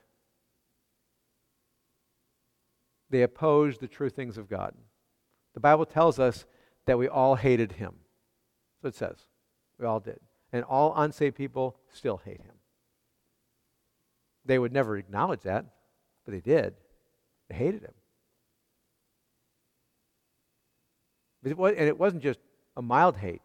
[3.09, 4.73] They opposed the true things of God.
[5.53, 6.45] The Bible tells us
[6.85, 7.95] that we all hated him.
[8.81, 9.17] So it says.
[9.79, 10.19] We all did.
[10.51, 12.55] And all unsaved people still hate him.
[14.45, 15.65] They would never acknowledge that,
[16.25, 16.73] but they did.
[17.49, 17.93] They hated him.
[21.43, 22.39] and it wasn't just
[22.75, 23.41] a mild hate,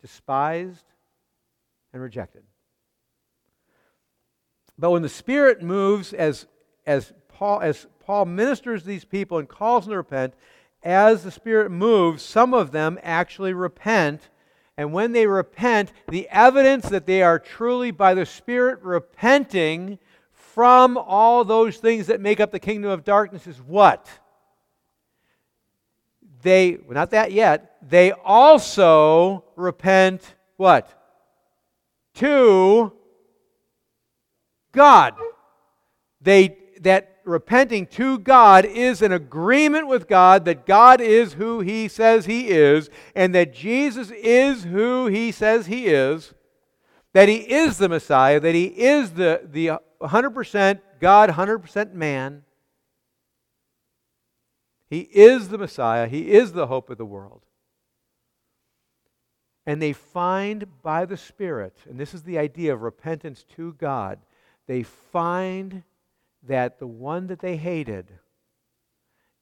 [0.00, 0.84] despised
[1.92, 2.42] and rejected.
[4.78, 6.46] But when the Spirit moves as,
[6.86, 10.34] as, Paul, as Paul ministers these people and calls them to repent,
[10.82, 14.30] as the Spirit moves, some of them actually repent.
[14.76, 19.98] And when they repent, the evidence that they are truly by the Spirit repenting
[20.32, 24.08] from all those things that make up the kingdom of darkness is what?
[26.42, 30.92] They, well, not that yet, they also repent what?
[32.14, 32.92] To
[34.72, 35.14] God.
[36.20, 41.88] They, that repenting to God is an agreement with God that God is who He
[41.88, 46.34] says He is, and that Jesus is who He says He is,
[47.12, 52.42] that He is the Messiah, that He is the, the 100% God, 100% man.
[54.90, 57.42] He is the Messiah, He is the hope of the world.
[59.64, 64.18] And they find by the Spirit, and this is the idea of repentance to God,
[64.66, 65.84] they find
[66.42, 68.10] that the one that they hated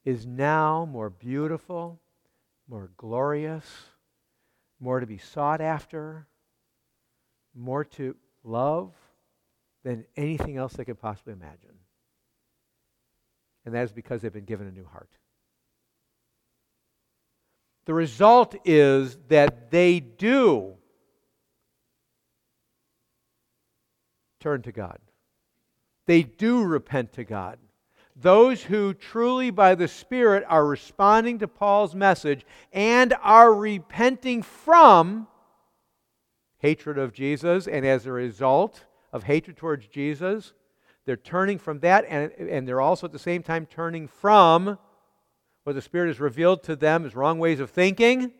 [0.05, 1.99] is now more beautiful,
[2.67, 3.65] more glorious,
[4.79, 6.27] more to be sought after,
[7.55, 8.93] more to love
[9.83, 11.79] than anything else they could possibly imagine.
[13.65, 15.09] And that is because they've been given a new heart.
[17.85, 20.75] The result is that they do
[24.39, 24.99] turn to God
[26.09, 27.59] they do repent to God.
[28.15, 35.27] Those who truly by the Spirit are responding to Paul's message and are repenting from
[36.57, 40.53] hatred of Jesus, and as a result of hatred towards Jesus,
[41.05, 44.79] they're turning from that, and, and they're also at the same time turning from
[45.69, 48.31] what the Spirit has revealed to them as wrong ways of thinking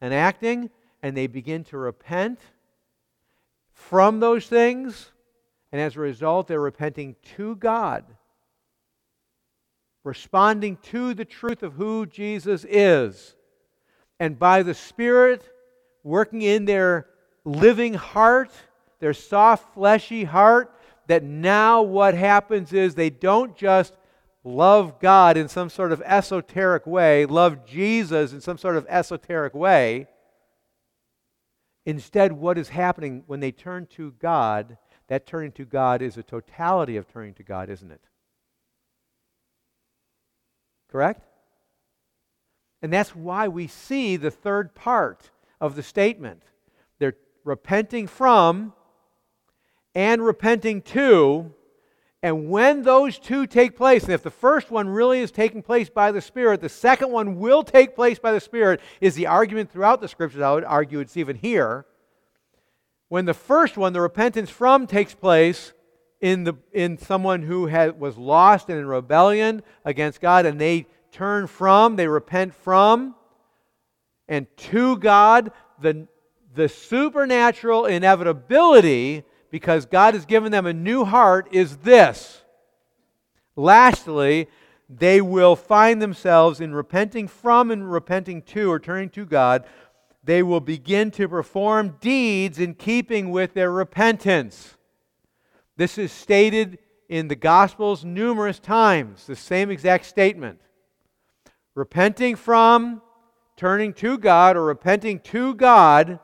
[0.00, 0.70] and acting,
[1.02, 2.40] and they begin to repent
[3.74, 5.12] from those things
[5.72, 8.02] and as a result, they're repenting to God,
[10.04, 13.36] responding to the truth of who Jesus is.
[14.18, 15.46] And by the Spirit
[16.02, 17.08] working in their
[17.44, 18.52] living heart,
[19.00, 20.74] their soft, fleshy heart,
[21.08, 23.92] that now what happens is they don't just
[24.48, 29.54] love God in some sort of esoteric way, love Jesus in some sort of esoteric
[29.54, 30.06] way.
[31.84, 34.76] Instead, what is happening when they turn to God
[35.08, 38.04] that turning to God is a totality of turning to God, isn't it?
[40.90, 41.24] Correct?
[42.82, 45.30] And that's why we see the third part
[45.60, 46.42] of the statement.
[46.98, 48.74] They're repenting from
[49.94, 51.54] and repenting to.
[52.22, 55.88] And when those two take place, and if the first one really is taking place
[55.88, 59.70] by the Spirit, the second one will take place by the Spirit, is the argument
[59.70, 60.42] throughout the Scriptures.
[60.42, 61.86] I would argue it's even here
[63.08, 65.72] when the first one, the repentance from, takes place
[66.20, 70.86] in, the, in someone who had, was lost and in rebellion against God, and they
[71.10, 73.14] turn from, they repent from,
[74.28, 76.06] and to God, the,
[76.54, 82.42] the supernatural inevitability, because God has given them a new heart, is this.
[83.56, 84.48] Lastly,
[84.88, 89.64] they will find themselves in repenting from and repenting to, or turning to God,
[90.24, 94.76] they will begin to perform deeds in keeping with their repentance.
[95.76, 96.78] This is stated
[97.08, 100.60] in the Gospels numerous times, the same exact statement.
[101.74, 103.00] Repenting from,
[103.56, 106.18] turning to God, or repenting to God,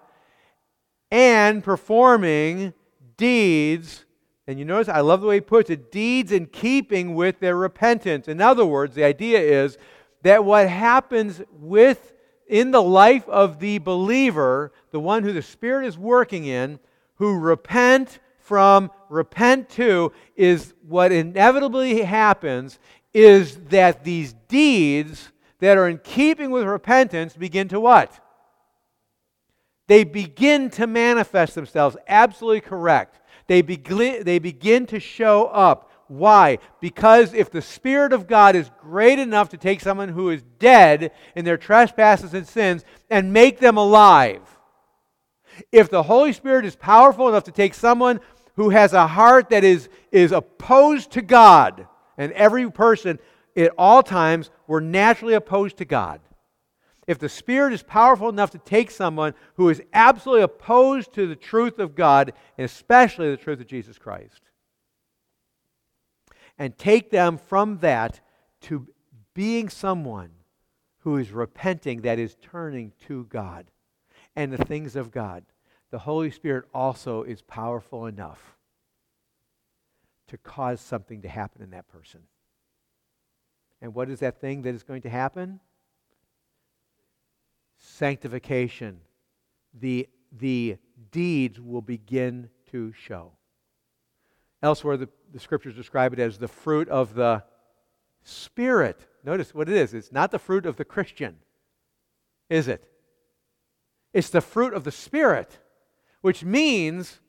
[1.10, 2.74] and performing
[3.16, 4.04] deeds.
[4.46, 7.56] And you notice, I love the way he puts it deeds in keeping with their
[7.56, 8.28] repentance.
[8.28, 9.78] In other words, the idea is
[10.22, 12.12] that what happens with
[12.46, 16.78] in the life of the believer, the one who the Spirit is working in,
[17.16, 22.78] who repent from, repent to, is what inevitably happens
[23.14, 28.20] is that these deeds that are in keeping with repentance begin to what?
[29.86, 31.96] They begin to manifest themselves.
[32.08, 33.20] Absolutely correct.
[33.46, 35.90] They begin, they begin to show up.
[36.08, 36.58] Why?
[36.80, 41.12] Because if the Spirit of God is great enough to take someone who is dead
[41.34, 44.42] in their trespasses and sins and make them alive,
[45.72, 48.20] if the Holy Spirit is powerful enough to take someone
[48.56, 53.18] who has a heart that is, is opposed to God, and every person
[53.56, 56.20] at all times were naturally opposed to God.
[57.06, 61.36] If the Spirit is powerful enough to take someone who is absolutely opposed to the
[61.36, 64.40] truth of God, and especially the truth of Jesus Christ,
[66.58, 68.20] and take them from that
[68.62, 68.86] to
[69.34, 70.30] being someone
[71.00, 73.66] who is repenting, that is turning to God
[74.36, 75.44] and the things of God,
[75.90, 78.56] the Holy Spirit also is powerful enough
[80.28, 82.20] to cause something to happen in that person.
[83.80, 85.60] And what is that thing that is going to happen?
[87.84, 89.00] Sanctification.
[89.78, 90.78] The, the
[91.10, 93.32] deeds will begin to show.
[94.62, 97.42] Elsewhere, the, the scriptures describe it as the fruit of the
[98.22, 99.06] Spirit.
[99.22, 99.92] Notice what it is.
[99.92, 101.36] It's not the fruit of the Christian,
[102.48, 102.90] is it?
[104.14, 105.58] It's the fruit of the Spirit,
[106.22, 107.20] which means,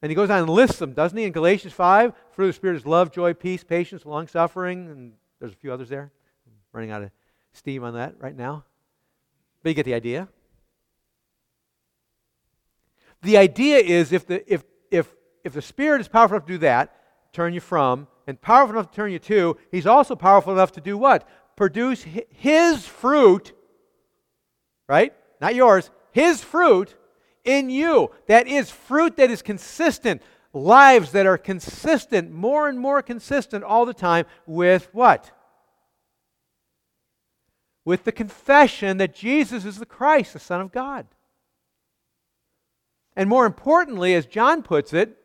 [0.00, 2.14] and he goes on and lists them, doesn't he, in Galatians 5?
[2.30, 5.72] Fruit of the Spirit is love, joy, peace, patience, long suffering, and there's a few
[5.72, 6.10] others there.
[6.46, 7.10] I'm running out of
[7.52, 8.64] steam on that right now.
[9.68, 10.28] But you get the idea.
[13.20, 15.14] The idea is if the, if, if,
[15.44, 16.96] if the Spirit is powerful enough to do that,
[17.34, 20.80] turn you from, and powerful enough to turn you to, He's also powerful enough to
[20.80, 21.28] do what?
[21.54, 23.52] Produce His fruit,
[24.88, 25.12] right?
[25.38, 26.96] Not yours, his fruit
[27.44, 28.10] in you.
[28.26, 30.22] That is fruit that is consistent,
[30.54, 35.30] lives that are consistent, more and more consistent all the time with what?
[37.88, 41.06] With the confession that Jesus is the Christ, the Son of God.
[43.16, 45.16] And more importantly, as John puts it,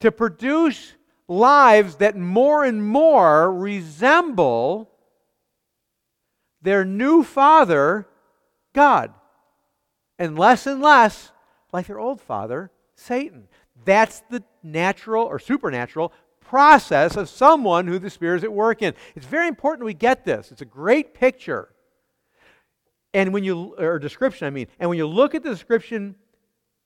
[0.00, 0.96] to produce
[1.28, 4.90] lives that more and more resemble
[6.60, 8.06] their new father
[8.74, 9.14] God,
[10.18, 11.32] and less and less
[11.72, 13.48] like their old father, Satan.
[13.86, 16.12] That's the natural or supernatural
[16.54, 18.94] process of someone who the Spirit is at work in.
[19.16, 20.52] It's very important we get this.
[20.52, 21.74] It's a great picture.
[23.12, 26.14] And when you, or description, I mean, and when you look at the description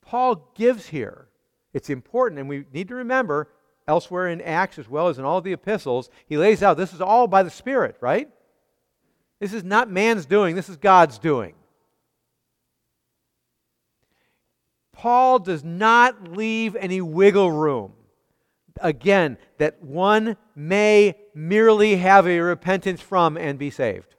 [0.01, 1.27] Paul gives here,
[1.71, 3.49] it's important, and we need to remember
[3.87, 6.99] elsewhere in Acts as well as in all the epistles, he lays out this is
[6.99, 8.27] all by the Spirit, right?
[9.39, 11.53] This is not man's doing, this is God's doing.
[14.93, 17.93] Paul does not leave any wiggle room.
[18.81, 24.15] Again, that one may merely have a repentance from and be saved.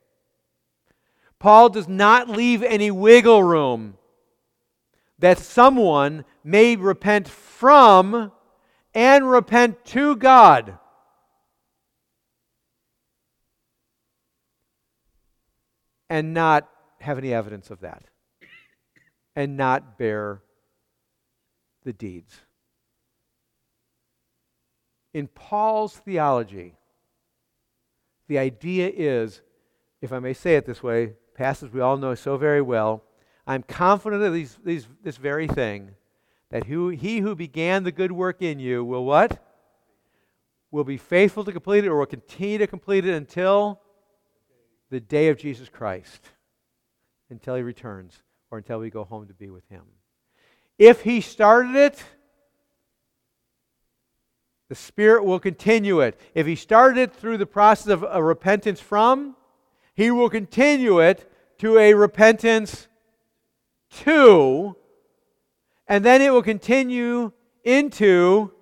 [1.39, 3.97] Paul does not leave any wiggle room
[5.19, 8.33] that someone may repent from
[8.95, 10.79] and repent to God.
[16.09, 16.69] And not
[17.01, 18.05] have any evidence of that.
[19.37, 20.43] And not bear
[21.85, 22.41] the deeds.
[25.13, 26.75] In Paul's theology,
[28.29, 29.43] the idea is,
[30.01, 33.03] if I may say it this way, passage we all know so very well,
[33.47, 35.91] I'm confident of these, these, this very thing,
[36.51, 39.43] that who, he who began the good work in you will what?
[40.71, 43.81] Will be faithful to complete it or will continue to complete it until
[44.91, 46.21] the day of Jesus Christ,
[47.31, 49.83] until he returns or until we go home to be with him.
[50.79, 52.03] If he started it,
[54.71, 56.19] the Spirit will continue it.
[56.33, 59.37] If he started it through the process of a repentance from,
[59.95, 62.89] he will continue it to a repentance
[64.05, 64.77] to,
[65.87, 67.33] and then it will continue
[67.65, 68.53] into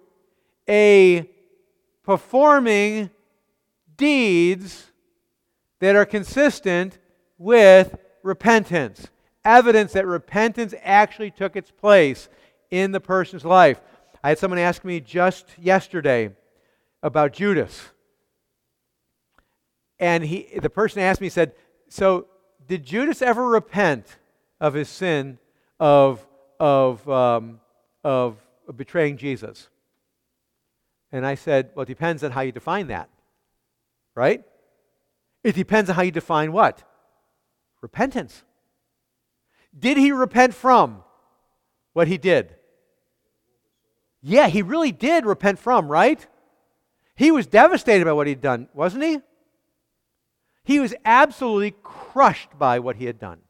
[0.67, 1.31] a
[2.03, 3.11] performing
[3.97, 4.87] deeds
[5.79, 6.99] that are consistent
[7.37, 9.07] with repentance
[9.45, 12.29] evidence that repentance actually took its place
[12.71, 13.81] in the person's life.
[14.23, 16.31] I had someone ask me just yesterday
[17.03, 17.89] about Judas.
[19.99, 21.53] And he, the person asked me, said,
[21.89, 22.27] So,
[22.67, 24.19] did Judas ever repent
[24.61, 25.39] of his sin
[25.81, 26.27] of,
[26.61, 27.61] of, um,
[28.05, 28.37] of
[28.77, 29.69] betraying Jesus?
[31.13, 33.09] And I said, Well, it depends on how you define that,
[34.15, 34.45] right?
[35.45, 36.83] It depends on how you define what?
[37.81, 38.43] Repentance.
[39.77, 41.05] Did he repent from
[41.93, 42.55] what he did?
[44.29, 46.25] Yeah, he really did repent from, right?
[47.17, 49.21] He was devastated by what he'd done, wasn't he?
[50.65, 53.41] He was absolutely crushed by what he had done.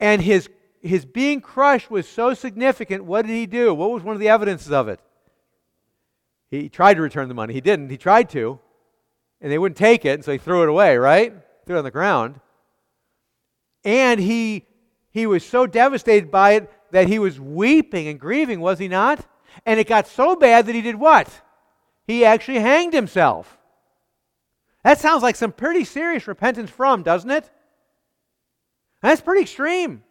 [0.00, 0.48] And his,
[0.82, 3.04] his being crushed was so significant.
[3.04, 3.72] What did he do?
[3.72, 4.98] What was one of the evidences of it?
[6.50, 7.54] He tried to return the money.
[7.54, 7.90] He didn't.
[7.90, 8.58] He tried to.
[9.40, 11.32] And they wouldn't take it, and so he threw it away, right?
[11.64, 12.40] Threw it on the ground.
[13.84, 14.66] And he,
[15.12, 19.26] he was so devastated by it that he was weeping and grieving, was he not?
[19.66, 21.42] And it got so bad that he did what?
[22.06, 23.58] He actually hanged himself.
[24.84, 27.50] That sounds like some pretty serious repentance from, doesn't it?
[29.02, 30.02] that's pretty extreme.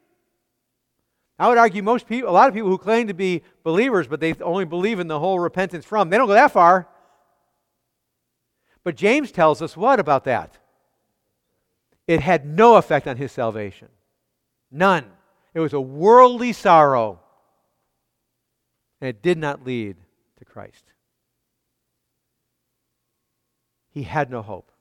[1.40, 4.20] I would argue most people, a lot of people who claim to be believers, but
[4.20, 6.88] they only believe in the whole repentance from, they don't go that far.
[8.84, 10.58] But James tells us what about that?
[12.08, 13.90] It had no effect on his salvation.
[14.72, 15.06] None.
[15.58, 17.20] It was a worldly sorrow.
[19.02, 19.96] And it did not lead
[20.38, 20.84] to Christ.
[23.90, 24.72] He had no hope.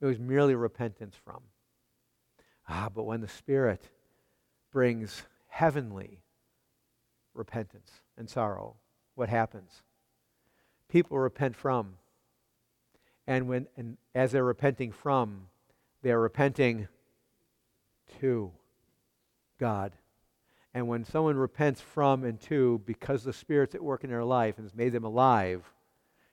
[0.00, 1.40] It was merely repentance from.
[2.68, 3.82] Ah, but when the Spirit
[4.70, 6.22] brings heavenly
[7.34, 8.76] repentance and sorrow,
[9.16, 9.82] what happens?
[10.88, 11.94] People repent from.
[13.26, 15.48] And when and as they're repenting from,
[16.00, 16.86] they're repenting
[18.20, 18.52] to
[19.62, 19.92] God.
[20.74, 24.56] And when someone repents from and to because the Spirit's at work in their life
[24.56, 25.62] and has made them alive,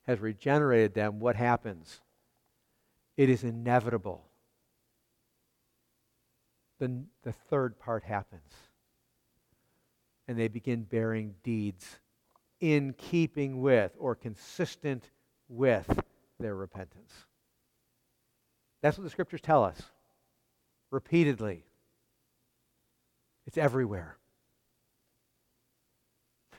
[0.08, 2.02] has regenerated them, what happens?
[3.18, 4.24] It is inevitable
[6.80, 8.52] the, the third part happens.
[10.28, 12.00] And they begin bearing deeds
[12.60, 15.04] in keeping with or consistent
[15.48, 16.02] with
[16.40, 17.14] their repentance.
[18.82, 19.82] That's what the scriptures tell us
[20.92, 21.66] repeatedly.
[23.50, 24.16] It's everywhere.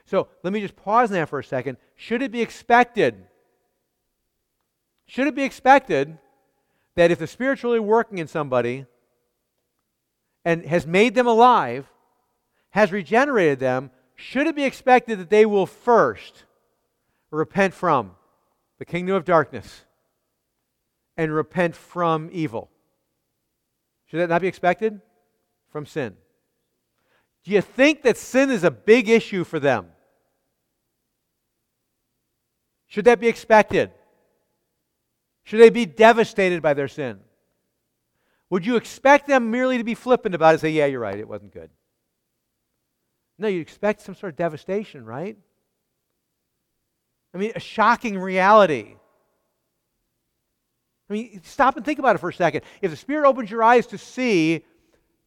[0.06, 1.76] So let me just pause that for a second.
[1.94, 3.28] Should it be expected?
[5.06, 6.18] Should it be expected
[6.96, 8.86] that if the Spirit's really working in somebody,
[10.44, 11.86] and has made them alive,
[12.70, 16.44] has regenerated them, should it be expected that they will first
[17.30, 18.16] repent from
[18.80, 19.84] the kingdom of darkness
[21.16, 22.68] and repent from evil?
[24.06, 25.00] Should that not be expected?
[25.70, 26.16] From sin.
[27.44, 29.86] Do you think that sin is a big issue for them?
[32.86, 33.92] Should that be expected?
[35.44, 37.20] Should they be devastated by their sin?
[38.50, 41.18] Would you expect them merely to be flippant about it and say, yeah, you're right,
[41.18, 41.70] it wasn't good?
[43.38, 45.36] No, you expect some sort of devastation, right?
[47.32, 48.96] I mean, a shocking reality.
[51.08, 52.62] I mean, stop and think about it for a second.
[52.82, 54.64] If the Spirit opens your eyes to see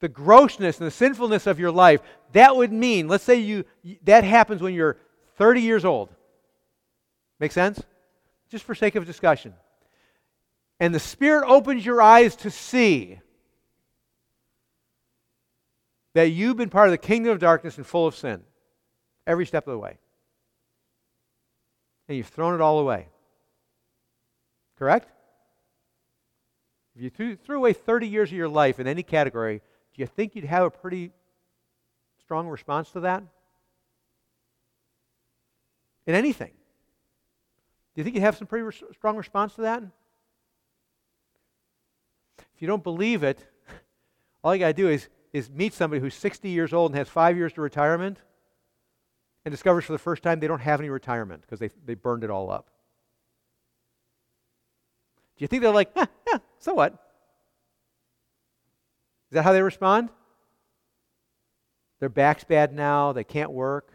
[0.04, 2.02] the grossness and the sinfulness of your life,
[2.34, 3.64] that would mean, let's say you
[4.04, 4.98] that happens when you're
[5.38, 6.10] 30 years old.
[7.40, 7.82] Make sense?
[8.50, 9.54] Just for sake of discussion
[10.84, 13.18] and the Spirit opens your eyes to see
[16.14, 18.44] that you've been part of the kingdom of darkness and full of sin
[19.26, 19.98] every step of the way.
[22.10, 23.08] And you've thrown it all away.
[24.78, 25.10] Correct?
[26.98, 29.62] If you threw, threw away 30 years of your life in any category,
[29.94, 31.12] do you think you'd have a pretty
[32.20, 33.24] strong response to that?
[36.06, 36.52] In anything.
[37.94, 39.84] Do you think you'd have some pretty strong response to that?
[42.56, 43.46] If you don't believe it,
[44.44, 47.08] all you got to do is, is meet somebody who's 60 years old and has
[47.08, 48.18] five years to retirement
[49.46, 52.24] and discovers for the first time they don't have any retirement because they, they burned
[52.24, 52.70] it all up.
[55.38, 56.06] Do you think they're like, eh,
[56.60, 57.03] so what?
[59.34, 60.10] Is that how they respond?
[62.00, 63.92] Their back's bad now, they can't work.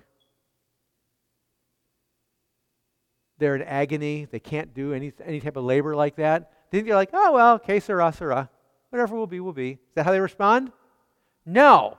[3.38, 6.50] They're in agony, they can't do any, any type of labor like that.
[6.72, 8.50] Then you're like, oh, well, que sera, sera.
[8.90, 9.70] Whatever will be, will be.
[9.70, 10.72] Is that how they respond?
[11.46, 11.98] No.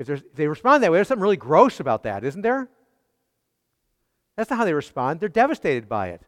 [0.00, 2.68] If, if they respond that way, there's something really gross about that, isn't there?
[4.36, 5.20] That's not how they respond.
[5.20, 6.22] They're devastated by it.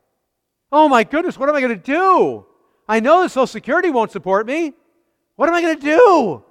[0.70, 2.46] Oh my goodness, what am I going to do?
[2.88, 4.74] I know the Social Security won't support me.
[5.34, 6.44] What am I going to do?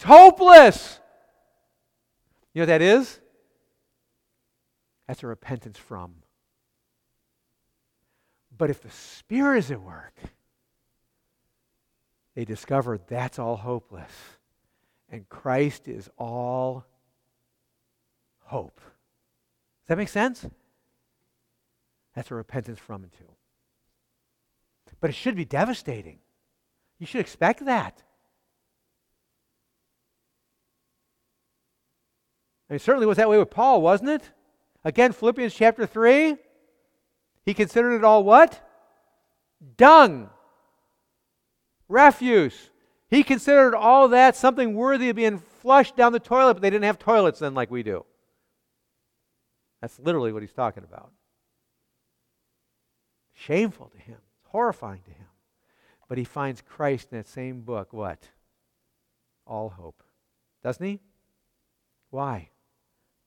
[0.00, 0.98] It's hopeless.
[2.54, 3.20] You know what that is?
[5.06, 6.14] That's a repentance from.
[8.56, 10.14] But if the Spirit is at work,
[12.34, 14.10] they discover that's all hopeless.
[15.10, 16.86] And Christ is all
[18.44, 18.80] hope.
[18.80, 20.46] Does that make sense?
[22.14, 23.24] That's a repentance from and to.
[24.98, 26.20] But it should be devastating.
[26.98, 28.02] You should expect that.
[32.70, 34.30] I mean, certainly was that way with Paul, wasn't it?
[34.84, 36.36] Again, Philippians chapter 3,
[37.44, 38.64] he considered it all what?
[39.76, 40.30] Dung,
[41.88, 42.70] refuse.
[43.08, 46.84] He considered all that something worthy of being flushed down the toilet, but they didn't
[46.84, 48.06] have toilets then like we do.
[49.80, 51.10] That's literally what he's talking about.
[53.34, 55.26] Shameful to him, horrifying to him.
[56.08, 58.28] But he finds Christ in that same book, what?
[59.46, 60.04] All hope.
[60.62, 61.00] Doesn't he?
[62.10, 62.49] Why?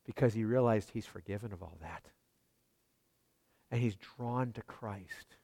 [0.05, 2.03] Because he realized he's forgiven of all that.
[3.71, 5.37] And he's drawn to Christ.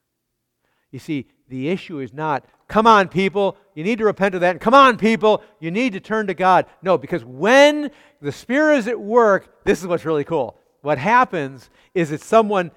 [0.91, 4.51] You see, the issue is not, come on, people, you need to repent of that.
[4.51, 6.65] And come on, people, you need to turn to God.
[6.81, 7.91] No, because when
[8.21, 10.57] the Spirit is at work, this is what's really cool.
[10.81, 12.71] What happens is that someone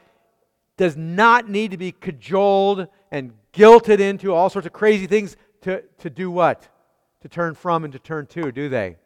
[0.77, 5.83] does not need to be cajoled and guilted into all sorts of crazy things to,
[5.99, 6.69] to do what?
[7.23, 8.97] To turn from and to turn to, do they?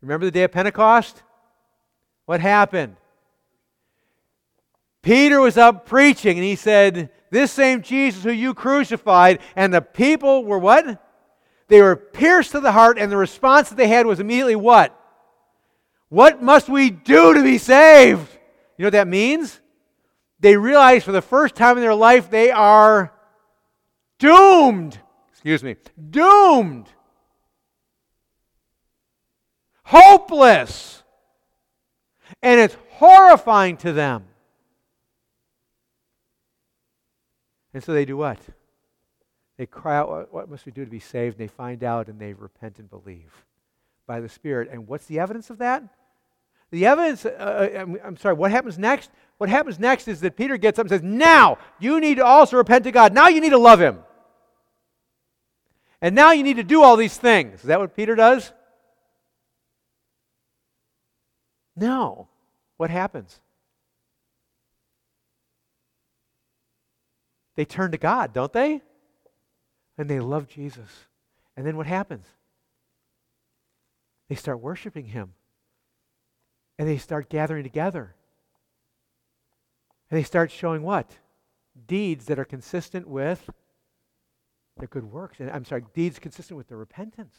[0.00, 1.22] Remember the day of Pentecost?
[2.26, 2.96] What happened?
[5.02, 9.82] Peter was up preaching and he said, This same Jesus who you crucified, and the
[9.82, 11.00] people were what?
[11.68, 14.98] They were pierced to the heart, and the response that they had was immediately what?
[16.08, 18.30] What must we do to be saved?
[18.76, 19.60] You know what that means?
[20.40, 23.12] They realize for the first time in their life they are
[24.18, 24.98] doomed.
[25.30, 25.76] Excuse me,
[26.10, 26.88] doomed.
[29.84, 31.03] Hopeless.
[32.44, 34.26] And it's horrifying to them.
[37.72, 38.38] And so they do what?
[39.56, 41.40] They cry out, What must we do to be saved?
[41.40, 43.46] And they find out and they repent and believe
[44.06, 44.68] by the Spirit.
[44.70, 45.84] And what's the evidence of that?
[46.70, 49.10] The evidence, uh, uh I'm, I'm, sorry, what happens next?
[49.38, 52.58] What happens next is that Peter gets up and says, Now you need to also
[52.58, 53.14] repent to God.
[53.14, 54.00] Now you need to love Him.
[56.02, 57.60] And now you need to do all these things.
[57.60, 58.52] Is that what Peter does?
[61.74, 62.28] No.
[62.76, 63.40] What happens?
[67.56, 68.80] They turn to God, don't they?
[69.96, 71.06] And they love Jesus.
[71.56, 72.26] And then what happens?
[74.28, 75.34] They start worshiping Him.
[76.78, 78.14] And they start gathering together.
[80.10, 81.10] And they start showing what?
[81.86, 83.48] Deeds that are consistent with
[84.76, 85.38] their good works.
[85.38, 87.36] And I'm sorry, deeds consistent with their repentance.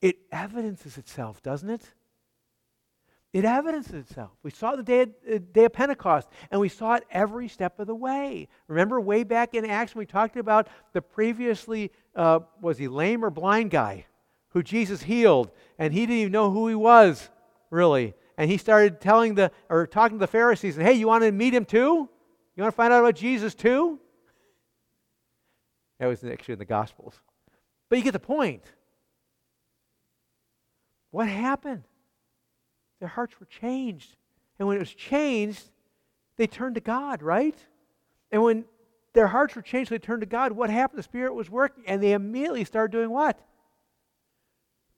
[0.00, 1.82] It evidences itself, doesn't it?
[3.32, 4.30] It evidences itself.
[4.42, 7.78] We saw the day of, uh, day of Pentecost, and we saw it every step
[7.78, 8.48] of the way.
[8.68, 13.30] Remember, way back in Acts, we talked about the previously, uh, was he lame or
[13.30, 14.06] blind guy
[14.50, 17.28] who Jesus healed, and he didn't even know who he was,
[17.70, 18.14] really.
[18.38, 21.30] And he started telling the, or talking to the Pharisees, and hey, you want to
[21.30, 22.08] meet him too?
[22.56, 24.00] You want to find out about Jesus too?
[26.00, 27.20] That was actually in the Gospels.
[27.90, 28.62] But you get the point.
[31.10, 31.84] What happened?
[33.00, 34.16] Their hearts were changed.
[34.58, 35.62] And when it was changed,
[36.36, 37.56] they turned to God, right?
[38.30, 38.64] And when
[39.12, 40.52] their hearts were changed, they turned to God.
[40.52, 40.98] What happened?
[40.98, 43.40] The Spirit was working, and they immediately started doing what?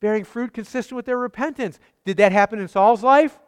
[0.00, 1.78] Bearing fruit consistent with their repentance.
[2.04, 3.38] Did that happen in Saul's life?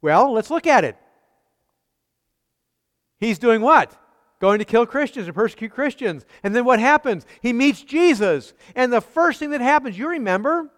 [0.00, 0.96] Well, let's look at it.
[3.18, 3.96] He's doing what?
[4.40, 6.24] Going to kill Christians and persecute Christians.
[6.44, 7.26] And then what happens?
[7.42, 8.54] He meets Jesus.
[8.76, 10.70] And the first thing that happens, you remember,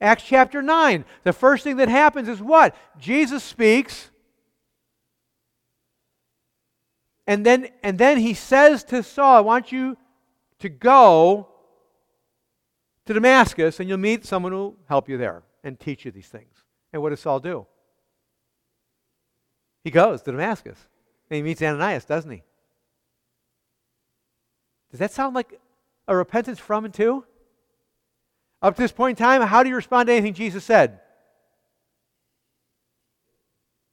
[0.00, 1.04] Acts chapter 9.
[1.24, 2.74] The first thing that happens is what?
[2.98, 4.10] Jesus speaks.
[7.26, 9.96] And then, and then he says to Saul, I want you
[10.60, 11.48] to go
[13.06, 16.28] to Damascus and you'll meet someone who will help you there and teach you these
[16.28, 16.64] things.
[16.92, 17.66] And what does Saul do?
[19.82, 20.78] He goes to Damascus
[21.30, 22.42] and he meets Ananias, doesn't he?
[24.90, 25.58] Does that sound like
[26.06, 27.24] a repentance from and to?
[28.66, 30.98] Up to this point in time, how do you respond to anything Jesus said?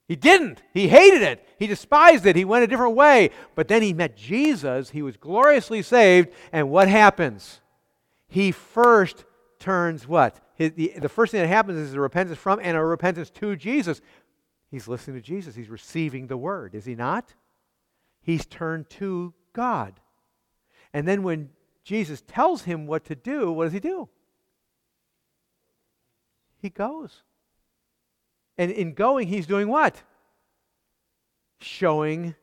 [0.08, 0.64] He didn't.
[0.74, 1.48] He hated it.
[1.60, 2.36] He despised it.
[2.36, 3.30] He went a different way.
[3.54, 4.90] But then he met Jesus.
[4.90, 6.30] He was gloriously saved.
[6.52, 7.62] And what happens?
[8.28, 9.26] He first
[9.60, 10.40] turns what?
[10.56, 13.56] His, the, the first thing that happens is a repentance from and a repentance to
[13.56, 14.02] Jesus.
[14.72, 15.54] He's listening to Jesus.
[15.54, 17.36] He's receiving the word, is he not?
[18.24, 20.00] He's turned to God.
[20.94, 21.52] And then when
[21.84, 24.10] Jesus tells him what to do, what does he do?
[26.64, 27.22] He goes.
[28.58, 30.02] And in going, he's doing what?
[31.60, 32.34] Showing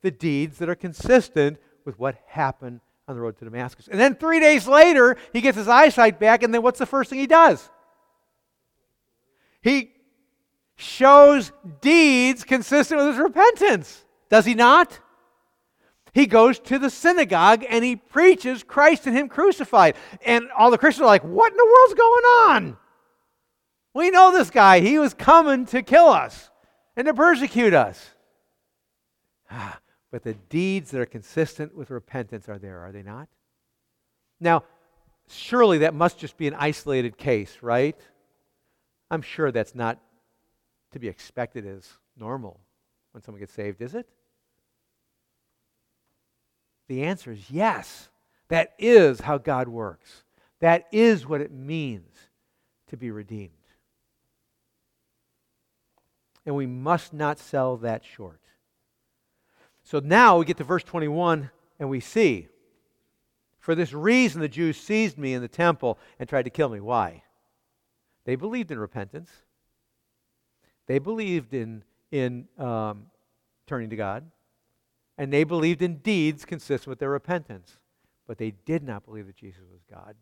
[0.00, 3.88] the deeds that are consistent with what happened on the road to Damascus.
[3.88, 7.10] And then three days later, he gets his eyesight back, and then what's the first
[7.10, 7.68] thing he does?
[9.60, 9.92] He
[10.76, 14.04] shows deeds consistent with his repentance.
[14.30, 14.98] Does he not?
[16.12, 19.96] He goes to the synagogue and he preaches Christ and Him crucified.
[20.24, 22.76] And all the Christians are like, What in the world's going on?
[23.96, 24.80] We know this guy.
[24.80, 26.50] He was coming to kill us.
[26.96, 28.10] and to persecute us.
[29.50, 29.78] Ah,
[30.10, 33.28] but the deeds that are consistent with repentance are there, are they not?
[34.38, 34.64] Now,
[35.28, 37.98] surely that must just be an isolated case, right?
[39.10, 39.98] I'm sure that's not
[40.92, 41.88] to be expected as
[42.18, 42.60] normal
[43.12, 44.06] when someone gets saved, is it?
[46.88, 48.10] The answer is yes.
[48.48, 50.24] That is how God works.
[50.60, 52.14] That is what it means
[52.88, 53.52] to be redeemed.
[56.46, 58.40] And we must not sell that short.
[59.82, 62.48] So now we get to verse 21 and we see,
[63.58, 66.80] for this reason the Jews seized me in the temple and tried to kill me.
[66.80, 67.24] Why?
[68.24, 69.30] They believed in repentance.
[70.86, 73.06] They believed in, in um,
[73.66, 74.24] turning to God.
[75.18, 77.78] And they believed in deeds consistent with their repentance.
[78.26, 80.14] But they did not believe that Jesus was God.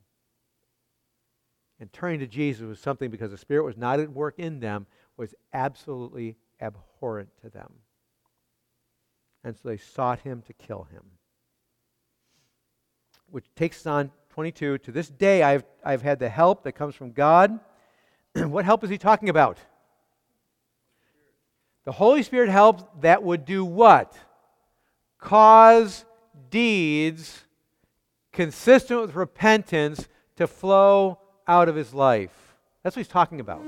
[1.80, 4.86] And turning to Jesus was something because the Spirit was not at work in them,
[5.16, 7.72] was absolutely abhorrent to them.
[9.42, 11.02] And so they sought him to kill him.
[13.30, 14.78] Which takes us on 22.
[14.78, 17.60] To this day, I've, I've had the help that comes from God.
[18.34, 19.58] what help is he talking about?
[21.84, 24.16] The Holy Spirit helps that would do what?
[25.18, 26.04] Cause
[26.50, 27.44] deeds
[28.32, 32.56] consistent with repentance to flow out of his life.
[32.82, 33.62] That's what he's talking about.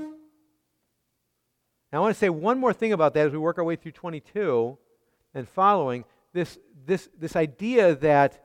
[1.91, 3.75] Now, I want to say one more thing about that as we work our way
[3.75, 4.77] through 22
[5.33, 6.03] and following.
[6.33, 8.43] This, this, this idea that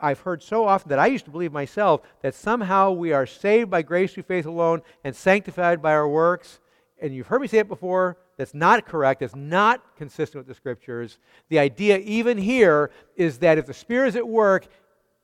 [0.00, 3.70] I've heard so often that I used to believe myself that somehow we are saved
[3.70, 6.58] by grace through faith alone and sanctified by our works.
[7.00, 8.18] And you've heard me say it before.
[8.36, 9.20] That's not correct.
[9.20, 11.18] That's not consistent with the scriptures.
[11.48, 14.66] The idea, even here, is that if the Spirit is at work,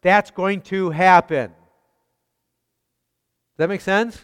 [0.01, 1.51] that's going to happen.
[1.51, 1.57] Does
[3.59, 4.23] that make sense?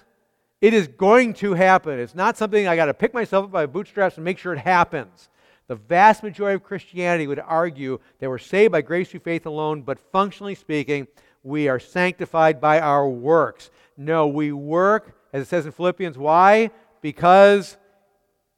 [0.65, 1.99] It is going to happen.
[1.99, 4.61] It's not something I got to pick myself up by bootstraps and make sure it
[4.61, 5.29] happens.
[5.67, 9.83] The vast majority of Christianity would argue that we're saved by grace through faith alone,
[9.83, 11.07] but functionally speaking,
[11.43, 13.71] we are sanctified by our works.
[13.99, 16.17] No, we work, as it says in Philippians.
[16.17, 16.71] Why?
[17.03, 17.77] Because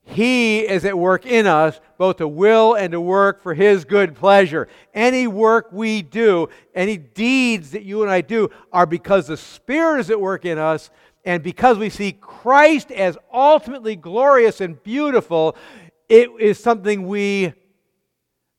[0.05, 4.15] he is at work in us, both to will and to work for His good
[4.15, 4.69] pleasure.
[4.95, 9.99] Any work we do, any deeds that you and I do, are because the Spirit
[9.99, 10.91] is at work in us,
[11.27, 15.57] and because we see Christ as ultimately glorious and beautiful,
[16.09, 17.53] it is something we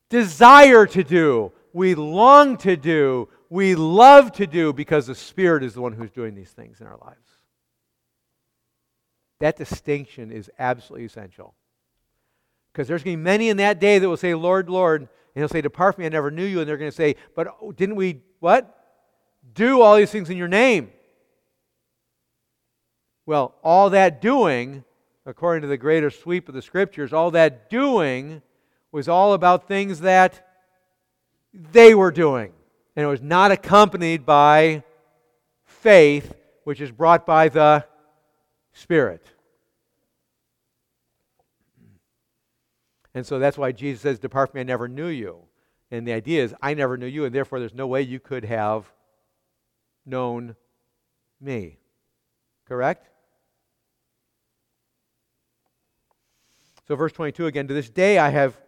[0.09, 5.73] desire to do, we long to do, we love to do, because the Spirit is
[5.73, 7.29] the one who's doing these things in our lives.
[9.39, 11.55] That distinction is absolutely essential.
[12.73, 15.09] Because there's going to be many in that day that will say, Lord, Lord, and
[15.35, 16.59] he'll say, Depart from me, I never knew you.
[16.59, 17.47] And they're going to say, But
[17.77, 18.73] didn't we, what?
[19.53, 20.91] Do all these things in your name.
[23.27, 24.85] Well, all that doing,
[25.25, 28.41] according to the greater sweep of the scriptures, all that doing
[28.93, 30.47] was all about things that
[31.53, 32.53] they were doing.
[32.95, 34.81] And it was not accompanied by
[35.65, 37.85] faith, which is brought by the
[38.71, 39.25] Spirit.
[43.13, 45.39] And so that's why Jesus says, Depart from me, I never knew you.
[45.91, 48.45] And the idea is, I never knew you, and therefore there's no way you could
[48.45, 48.89] have
[50.05, 50.55] known
[51.41, 51.77] me.
[52.65, 53.09] Correct?
[56.87, 58.59] So, verse 22 again, to this day I have,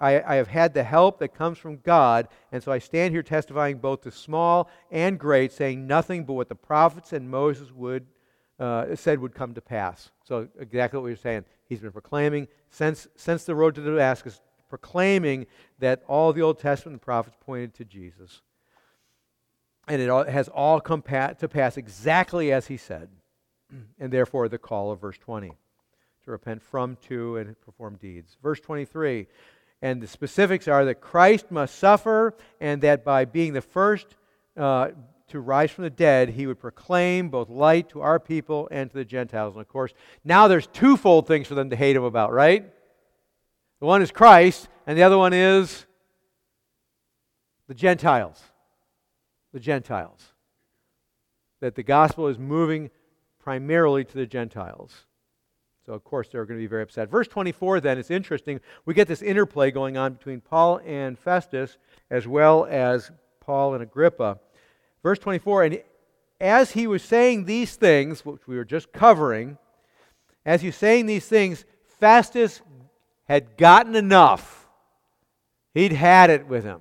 [0.00, 3.22] I, I, have had the help that comes from God, and so I stand here
[3.22, 8.06] testifying both to small and great, saying nothing but what the prophets and Moses would
[8.58, 10.10] uh, said would come to pass.
[10.24, 11.44] So, exactly what we were saying.
[11.68, 15.46] He's been proclaiming since, since the road to Damascus, proclaiming
[15.78, 18.42] that all the Old Testament prophets pointed to Jesus.
[19.86, 23.10] And it all, has all come to pass exactly as he said.
[23.98, 25.54] And therefore, the call of verse 20
[26.24, 28.36] to repent from, to, and perform deeds.
[28.42, 29.26] Verse 23,
[29.82, 34.16] and the specifics are that Christ must suffer, and that by being the first,
[34.56, 34.88] uh,
[35.28, 38.96] to rise from the dead, he would proclaim both light to our people and to
[38.96, 39.54] the Gentiles.
[39.54, 39.92] And of course,
[40.24, 42.70] now there's twofold things for them to hate him about, right?
[43.80, 45.86] The one is Christ, and the other one is
[47.68, 48.42] the Gentiles.
[49.52, 50.22] The Gentiles.
[51.60, 52.90] That the gospel is moving
[53.38, 55.06] primarily to the Gentiles.
[55.86, 57.10] So, of course, they're going to be very upset.
[57.10, 58.60] Verse 24, then, it's interesting.
[58.86, 61.76] We get this interplay going on between Paul and Festus,
[62.10, 63.10] as well as
[63.40, 64.38] Paul and Agrippa.
[65.02, 65.82] Verse 24, and
[66.40, 69.58] as he was saying these things, which we were just covering,
[70.46, 71.66] as he was saying these things,
[72.00, 72.62] Festus
[73.24, 74.66] had gotten enough.
[75.74, 76.80] He'd had it with him.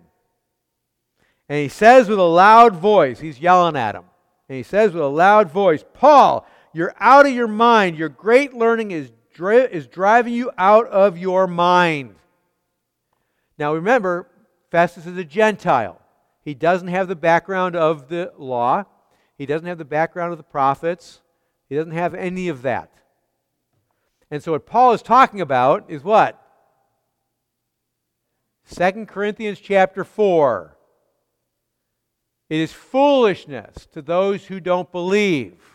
[1.50, 4.06] And he says with a loud voice, he's yelling at him,
[4.48, 7.98] and he says with a loud voice, Paul, you're out of your mind.
[7.98, 12.16] Your great learning is dri- is driving you out of your mind.
[13.58, 14.28] Now remember,
[14.72, 16.02] Festus is a Gentile.
[16.44, 18.86] He doesn't have the background of the law,
[19.38, 21.22] he doesn't have the background of the prophets,
[21.70, 22.92] he doesn't have any of that.
[24.30, 26.40] And so, what Paul is talking about is what?
[28.70, 30.78] 2 Corinthians chapter 4.
[32.50, 35.73] It is foolishness to those who don't believe.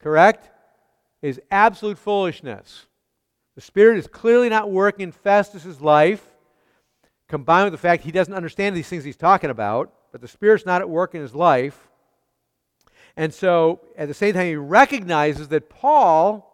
[0.00, 0.50] Correct?
[1.22, 2.86] Is absolute foolishness.
[3.54, 6.22] The Spirit is clearly not working in Festus's life
[7.28, 10.64] combined with the fact he doesn't understand these things he's talking about, but the Spirit's
[10.64, 11.88] not at work in his life.
[13.16, 16.44] And so, at the same time, he recognizes that Paul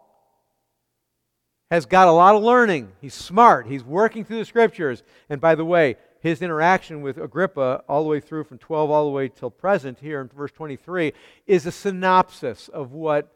[1.71, 2.91] has got a lot of learning.
[3.01, 3.67] He's smart.
[3.67, 5.03] He's working through the Scriptures.
[5.29, 9.05] And by the way, his interaction with Agrippa, all the way through from 12 all
[9.05, 11.13] the way till present, here in verse 23,
[11.45, 13.31] is a synopsis of what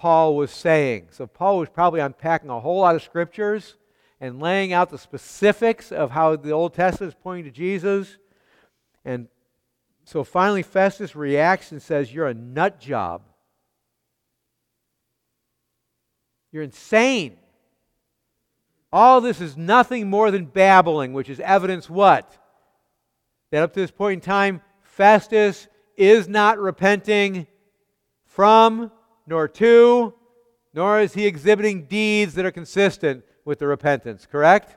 [0.00, 1.08] Paul was saying.
[1.10, 3.76] So, Paul was probably unpacking a whole lot of Scriptures
[4.18, 8.16] and laying out the specifics of how the Old Testament is pointing to Jesus.
[9.04, 9.28] And
[10.06, 13.20] so finally, Festus reacts and says, You're a nut job.
[16.50, 17.36] You're insane.
[18.90, 22.38] All this is nothing more than babbling, which is evidence what?
[23.50, 27.46] That up to this point in time, Festus is not repenting
[28.24, 28.90] from,
[29.30, 30.12] nor to,
[30.74, 34.76] nor is he exhibiting deeds that are consistent with the repentance, correct?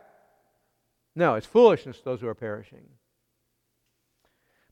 [1.15, 2.85] No, it's foolishness to those who are perishing.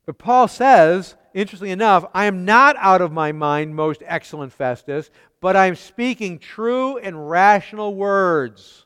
[0.05, 5.09] But Paul says, interestingly enough, I am not out of my mind, most excellent Festus,
[5.41, 8.86] but I'm speaking true and rational words.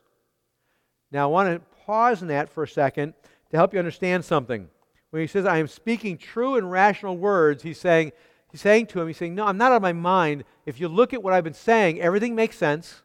[1.12, 3.14] Now, I want to pause in that for a second
[3.50, 4.68] to help you understand something.
[5.10, 8.12] When he says, I am speaking true and rational words, he's saying,
[8.50, 10.44] he's saying to him, he's saying, No, I'm not out of my mind.
[10.64, 13.02] If you look at what I've been saying, everything makes sense.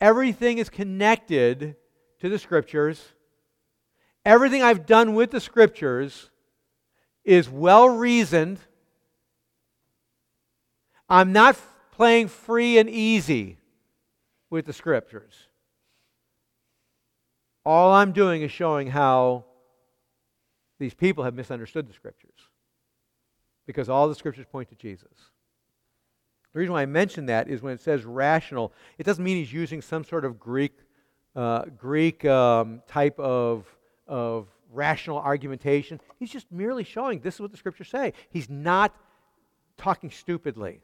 [0.00, 1.76] Everything is connected
[2.20, 3.12] to the Scriptures.
[4.24, 6.30] Everything I've done with the Scriptures
[7.24, 8.58] is well reasoned.
[11.08, 11.58] I'm not
[11.92, 13.58] playing free and easy
[14.48, 15.34] with the Scriptures.
[17.64, 19.44] All I'm doing is showing how
[20.78, 22.49] these people have misunderstood the Scriptures
[23.70, 25.30] because all the Scriptures point to Jesus.
[26.52, 29.52] The reason why I mention that is when it says rational, it doesn't mean he's
[29.52, 30.72] using some sort of Greek,
[31.36, 33.64] uh, Greek um, type of,
[34.08, 36.00] of rational argumentation.
[36.18, 38.14] He's just merely showing this is what the scriptures say.
[38.30, 38.92] He's not
[39.78, 40.80] talking stupidly.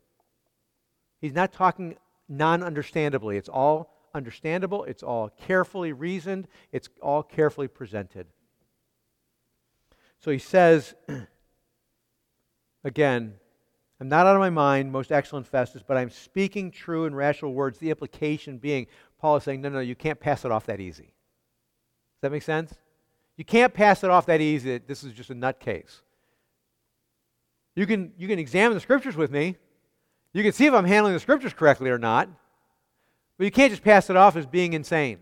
[1.21, 1.97] He's not talking
[2.29, 3.37] non understandably.
[3.37, 8.27] It's all understandable, it's all carefully reasoned, it's all carefully presented.
[10.19, 10.95] So he says,
[12.87, 13.35] again,
[14.01, 17.53] I'm not out of my mind, most excellent Festus, but I'm speaking true and rational
[17.53, 17.79] words.
[17.79, 18.87] The implication being,
[19.19, 21.05] Paul is saying, no, no, you can't pass it off that easy.
[21.05, 22.75] Does that make sense?
[23.37, 26.01] You can't pass it off that easy this is just a nutcase.
[27.75, 29.57] You can, you can examine the scriptures with me.
[30.33, 32.29] You can see if I'm handling the scriptures correctly or not.
[33.37, 35.19] But you can't just pass it off as being insane.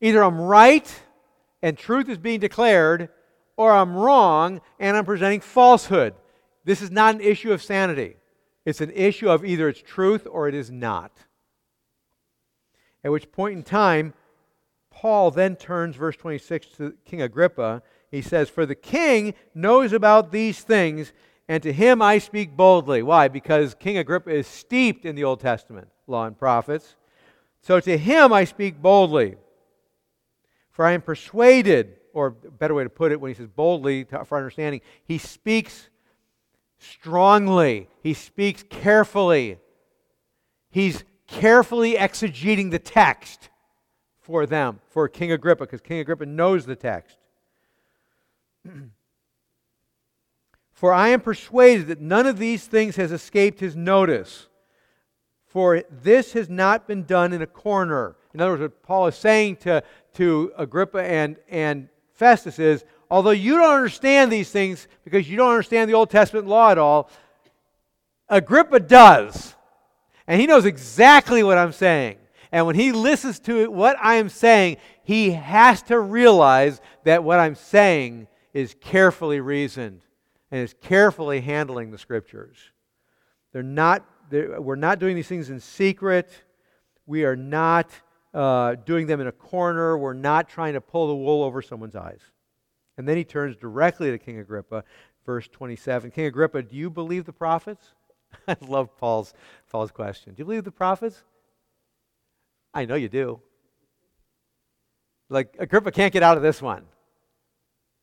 [0.00, 1.02] Either I'm right
[1.62, 3.08] and truth is being declared,
[3.58, 6.14] or I'm wrong and I'm presenting falsehood.
[6.64, 8.16] This is not an issue of sanity.
[8.64, 11.12] It's an issue of either it's truth or it is not.
[13.02, 14.14] At which point in time,
[14.90, 17.82] Paul then turns, verse 26, to King Agrippa.
[18.10, 21.12] He says, For the king knows about these things,
[21.48, 23.02] and to him I speak boldly.
[23.02, 23.26] Why?
[23.26, 26.96] Because King Agrippa is steeped in the Old Testament, law and prophets.
[27.60, 29.36] So to him I speak boldly.
[30.70, 34.04] For I am persuaded, or a better way to put it, when he says boldly
[34.04, 35.88] for understanding, he speaks
[36.78, 39.58] strongly, he speaks carefully.
[40.70, 43.50] He's carefully exegeting the text
[44.20, 47.16] for them, for King Agrippa, because King Agrippa knows the text.
[50.72, 54.48] for I am persuaded that none of these things has escaped his notice.
[55.46, 58.16] For this has not been done in a corner.
[58.34, 59.82] In other words, what Paul is saying to,
[60.14, 61.88] to Agrippa and, and
[62.18, 66.48] Festus is although you don't understand these things because you don't understand the Old Testament
[66.48, 67.10] law at all,
[68.28, 69.54] Agrippa does.
[70.26, 72.18] And he knows exactly what I'm saying.
[72.50, 77.38] And when he listens to what I am saying, he has to realize that what
[77.38, 80.00] I'm saying is carefully reasoned
[80.50, 82.56] and is carefully handling the scriptures.
[83.52, 86.30] They're not, they're, we're not doing these things in secret.
[87.06, 87.90] We are not
[88.34, 89.96] uh, doing them in a corner.
[89.96, 92.20] We're not trying to pull the wool over someone's eyes.
[92.96, 94.84] And then he turns directly to King Agrippa,
[95.24, 96.10] verse 27.
[96.10, 97.94] King Agrippa, do you believe the prophets?
[98.48, 99.34] I love Paul's,
[99.70, 100.34] Paul's question.
[100.34, 101.22] Do you believe the prophets?
[102.74, 103.40] I know you do.
[105.30, 106.84] Like, Agrippa can't get out of this one.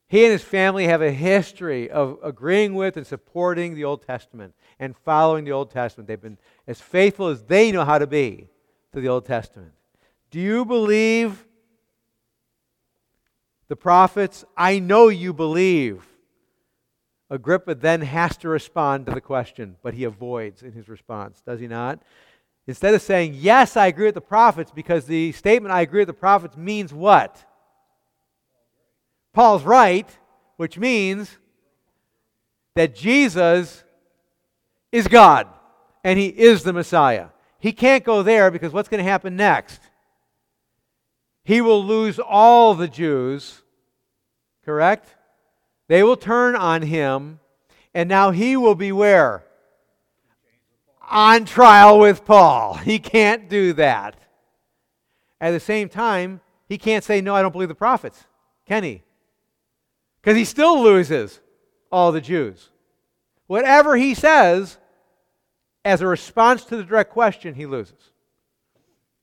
[0.07, 4.53] He and his family have a history of agreeing with and supporting the Old Testament
[4.79, 6.07] and following the Old Testament.
[6.07, 8.47] They've been as faithful as they know how to be
[8.93, 9.71] to the Old Testament.
[10.35, 11.45] Do you believe
[13.69, 14.43] the prophets?
[14.57, 16.05] I know you believe.
[17.29, 21.61] Agrippa then has to respond to the question, but he avoids in his response, does
[21.61, 22.01] he not?
[22.67, 26.09] Instead of saying, Yes, I agree with the prophets, because the statement, I agree with
[26.09, 27.41] the prophets, means what?
[29.31, 30.09] Paul's right,
[30.57, 31.37] which means
[32.73, 33.85] that Jesus
[34.91, 35.47] is God
[36.03, 37.27] and he is the Messiah.
[37.57, 39.79] He can't go there because what's going to happen next?
[41.45, 43.61] He will lose all the Jews,
[44.65, 45.13] correct?
[45.87, 47.39] They will turn on him,
[47.93, 49.45] and now he will be where?
[51.07, 52.73] On trial with Paul.
[52.83, 54.15] He can't do that.
[55.39, 58.25] At the same time, he can't say, No, I don't believe the prophets.
[58.65, 59.03] Can he?
[60.19, 61.41] Because he still loses
[61.91, 62.71] all the Jews.
[63.45, 64.79] Whatever he says,
[65.83, 68.11] as a response to the direct question, he loses.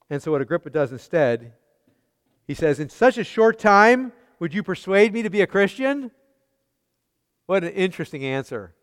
[0.09, 1.51] And so, what Agrippa does instead,
[2.47, 6.11] he says, In such a short time, would you persuade me to be a Christian?
[7.45, 8.73] What an interesting answer.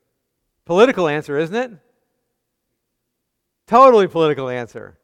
[0.64, 1.72] Political answer, isn't it?
[3.66, 4.98] Totally political answer.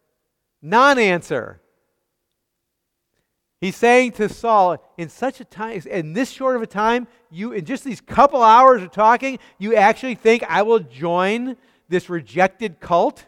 [0.62, 1.60] Non answer.
[3.60, 7.52] He's saying to Saul, in such a time, in this short of a time, you
[7.52, 11.56] in just these couple hours of talking, you actually think I will join
[11.88, 13.24] this rejected cult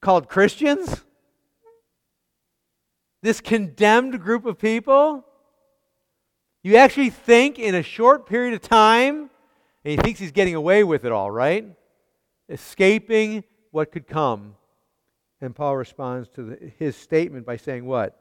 [0.00, 1.04] called Christians?
[3.22, 5.24] This condemned group of people?
[6.62, 9.30] You actually think in a short period of time,
[9.84, 11.66] and he thinks he's getting away with it all, right?
[12.48, 14.54] Escaping what could come.
[15.40, 18.18] And Paul responds to the, his statement by saying, What?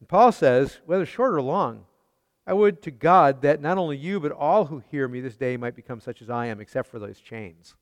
[0.00, 1.84] And Paul says, whether short or long,
[2.46, 5.56] I would to God that not only you, but all who hear me this day
[5.56, 7.76] might become such as I am, except for those chains.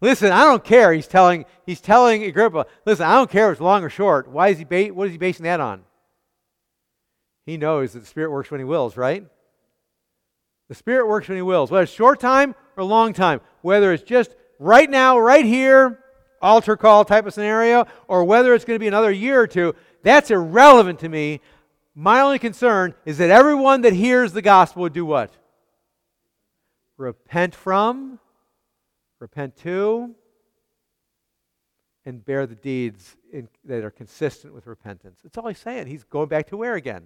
[0.00, 0.92] Listen, I don't care.
[0.92, 4.28] He's telling, he's telling Agrippa, listen, I don't care if it's long or short.
[4.28, 5.82] Why is he ba- what is he basing that on?
[7.46, 9.24] He knows that the Spirit works when he wills, right?
[10.68, 14.02] The Spirit works when he wills, whether it's short time or long time, whether it's
[14.02, 16.04] just right now, right here,
[16.40, 19.74] altar call type of scenario, or whether it's going to be another year or two.
[20.02, 21.40] That's irrelevant to me.
[21.94, 25.32] My only concern is that everyone that hears the gospel would do what?
[26.96, 28.20] Repent from,
[29.20, 30.14] repent to,
[32.04, 35.20] and bear the deeds in, that are consistent with repentance.
[35.22, 35.88] That's all he's saying.
[35.88, 37.04] He's going back to where again?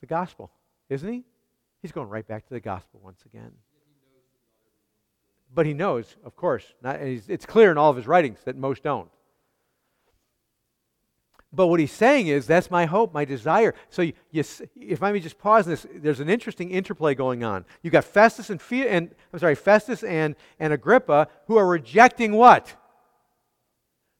[0.00, 0.50] The gospel,
[0.90, 1.24] isn't he?
[1.80, 3.52] He's going right back to the gospel once again.
[5.54, 8.82] But he knows, of course, not, it's clear in all of his writings that most
[8.82, 9.08] don't.
[11.54, 13.74] But what he's saying is, that's my hope, my desire.
[13.90, 14.42] So, you, you,
[14.76, 17.64] if I may just pause this, there's an interesting interplay going on.
[17.82, 22.74] You've got Festus and, and I'm sorry, Festus and, and Agrippa who are rejecting what?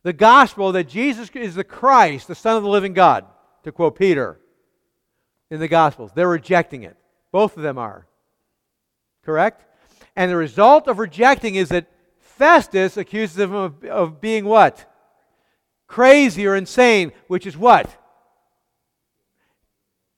[0.03, 3.25] The gospel that Jesus is the Christ, the Son of the living God,
[3.63, 4.39] to quote Peter
[5.51, 6.13] in the Gospels.
[6.15, 6.97] They're rejecting it.
[7.33, 8.07] Both of them are.
[9.25, 9.65] Correct?
[10.15, 14.91] And the result of rejecting is that Festus accuses them of, of being what?
[15.87, 17.95] Crazy or insane, which is what?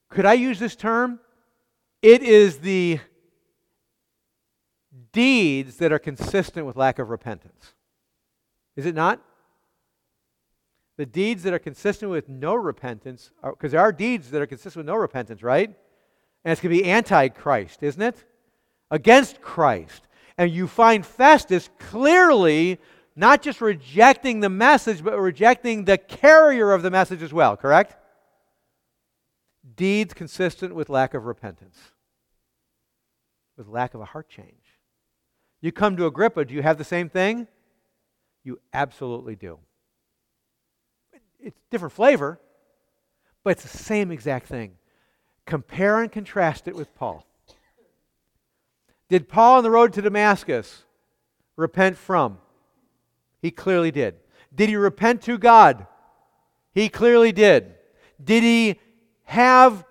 [0.09, 1.19] Could I use this term?
[2.01, 2.99] It is the
[5.11, 7.73] deeds that are consistent with lack of repentance.
[8.75, 9.21] Is it not?
[10.97, 14.77] The deeds that are consistent with no repentance, because there are deeds that are consistent
[14.77, 15.69] with no repentance, right?
[16.43, 18.23] And it's going to be anti Christ, isn't it?
[18.89, 20.07] Against Christ.
[20.37, 22.79] And you find Festus clearly
[23.17, 27.95] not just rejecting the message, but rejecting the carrier of the message as well, correct?
[29.75, 31.77] Deeds consistent with lack of repentance,
[33.57, 34.77] with lack of a heart change.
[35.61, 37.47] You come to Agrippa, do you have the same thing?
[38.43, 39.57] You absolutely do.
[41.39, 42.39] It's different flavor,
[43.43, 44.73] but it's the same exact thing.
[45.47, 47.25] Compare and contrast it with Paul.
[49.09, 50.83] Did Paul on the road to Damascus
[51.55, 52.37] repent from?
[53.41, 54.15] He clearly did.
[54.53, 55.87] Did he repent to God?
[56.73, 57.75] He clearly did.
[58.23, 58.79] Did he
[59.25, 59.85] have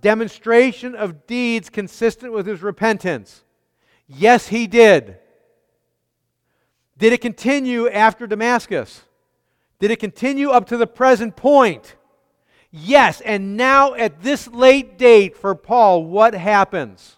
[0.00, 3.44] demonstration of deeds consistent with his repentance?
[4.06, 5.18] Yes, he did.
[6.98, 9.02] Did it continue after Damascus?
[9.78, 11.96] Did it continue up to the present point?
[12.70, 17.16] Yes, and now at this late date for Paul, what happens?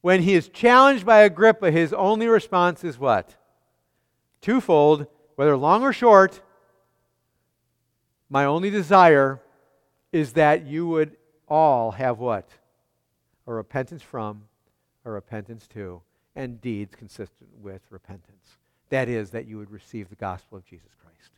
[0.00, 3.36] When he is challenged by Agrippa, his only response is what?
[4.40, 5.06] Twofold.
[5.36, 6.40] whether long or short,
[8.28, 9.40] my only desire
[10.12, 11.16] is that you would
[11.48, 12.48] all have what?
[13.46, 14.44] A repentance from,
[15.04, 16.02] a repentance to,
[16.36, 18.58] and deeds consistent with repentance.
[18.90, 21.30] That is, that you would receive the gospel of Jesus Christ.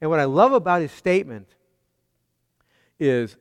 [0.00, 1.48] And what I love about his statement
[3.00, 3.36] is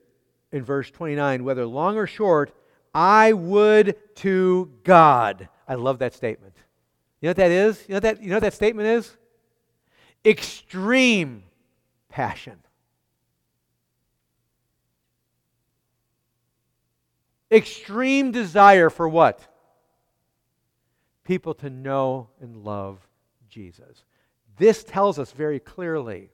[0.51, 2.53] in verse 29 whether long or short,
[2.93, 5.49] I would to God.
[5.68, 6.55] I love that statement.
[7.22, 7.84] You know what that is?
[7.88, 9.15] You know that, you know that statement is?
[10.26, 11.43] Extreme
[12.09, 12.59] passion.
[17.51, 19.47] Extreme desire for what?
[21.24, 22.99] People to know and love
[23.49, 24.03] Jesus.
[24.57, 26.30] This tells us very clearly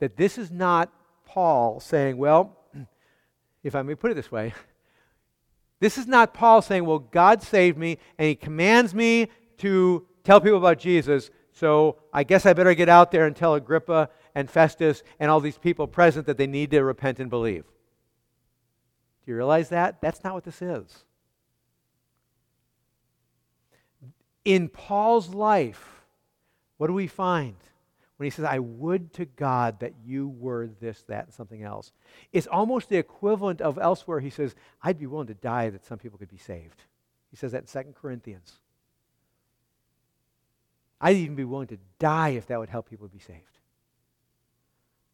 [0.00, 0.92] that this is not
[1.24, 2.58] Paul saying, well,
[3.62, 4.52] if I may put it this way,
[5.80, 9.28] this is not Paul saying, well, God saved me and he commands me
[9.62, 13.54] to tell people about Jesus, so I guess I better get out there and tell
[13.54, 17.64] Agrippa and Festus and all these people present that they need to repent and believe.
[19.24, 20.00] Do you realize that?
[20.00, 21.04] That's not what this is.
[24.44, 26.02] In Paul's life,
[26.78, 27.54] what do we find?
[28.16, 31.92] When he says, I would to God that you were this, that, and something else.
[32.32, 34.20] It's almost the equivalent of elsewhere.
[34.20, 36.82] He says, I'd be willing to die that some people could be saved.
[37.30, 38.60] He says that in 2 Corinthians.
[41.02, 43.58] I'd even be willing to die if that would help people be saved.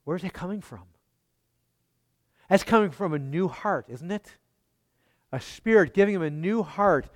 [0.05, 0.85] Where's that coming from?
[2.49, 4.37] That's coming from a new heart, isn't it?
[5.33, 7.09] A spirit giving him a new heart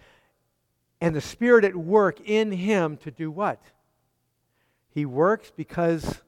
[1.00, 3.62] and the spirit at work in him to do what?
[4.90, 6.20] He works because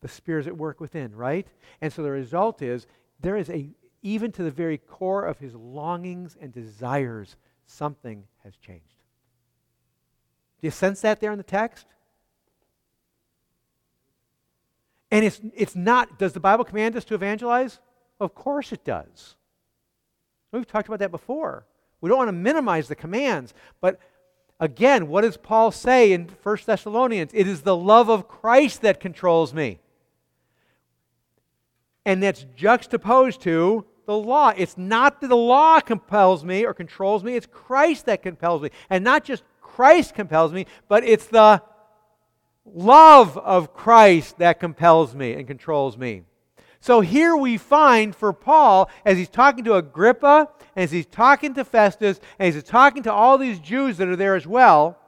[0.00, 1.48] the spirit is at work within, right?
[1.80, 2.86] And so the result is
[3.20, 3.68] there is a
[4.02, 8.95] even to the very core of his longings and desires something has changed.
[10.60, 11.86] Do you sense that there in the text?
[15.10, 17.78] And it's, it's not, does the Bible command us to evangelize?
[18.18, 19.36] Of course it does.
[20.52, 21.66] We've talked about that before.
[22.00, 23.98] We don't want to minimize the commands, but
[24.60, 27.30] again, what does Paul say in 1 Thessalonians?
[27.34, 29.80] It is the love of Christ that controls me.
[32.04, 34.52] And that's juxtaposed to the law.
[34.56, 38.70] It's not that the law compels me or controls me, it's Christ that compels me.
[38.88, 39.42] And not just
[39.76, 41.60] Christ compels me, but it's the
[42.64, 46.22] love of Christ that compels me and controls me.
[46.80, 51.62] So here we find for Paul, as he's talking to Agrippa, as he's talking to
[51.62, 54.98] Festus, and he's talking to all these Jews that are there as well,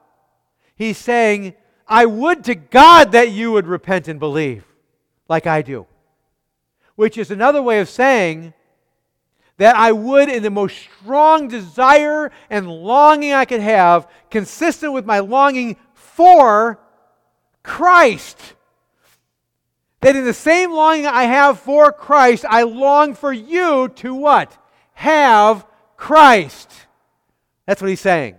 [0.77, 1.55] he's saying,
[1.87, 4.67] I would to God that you would repent and believe,
[5.31, 5.87] like I do.
[6.95, 8.53] Which is another way of saying
[9.59, 15.05] that I would, in the most strong desire and longing I could have, consistent with
[15.05, 16.81] my longing for
[17.63, 18.55] Christ
[20.01, 24.57] that in the same longing I have for Christ, I long for you to what?
[24.95, 26.71] Have Christ.
[27.67, 28.37] That's what he's saying.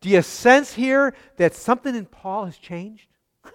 [0.00, 3.06] Do you sense here that something in Paul has changed?
[3.44, 3.50] Do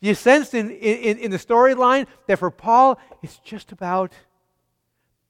[0.00, 4.12] you sense in, in, in the storyline that for Paul, it's just about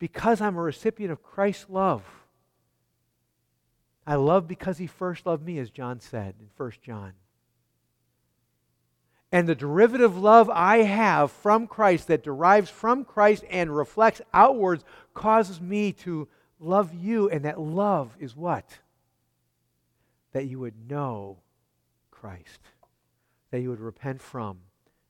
[0.01, 2.03] because I'm a recipient of Christ's love.
[4.05, 7.13] I love because he first loved me, as John said in 1 John
[9.33, 14.85] and the derivative love I have from Christ that derives from Christ and reflects outwards
[15.15, 16.29] causes me to
[16.59, 17.31] love you.
[17.31, 18.65] And that love is what?
[20.33, 21.39] That you would know
[22.11, 22.61] Christ,
[23.51, 24.59] that you would repent from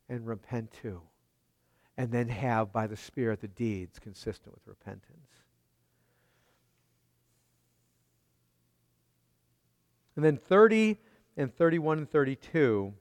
[0.09, 1.01] and repent to,
[2.01, 5.29] and then have by the Spirit the deeds consistent with repentance.
[10.17, 10.97] And then 30
[11.37, 12.95] and 31 and 32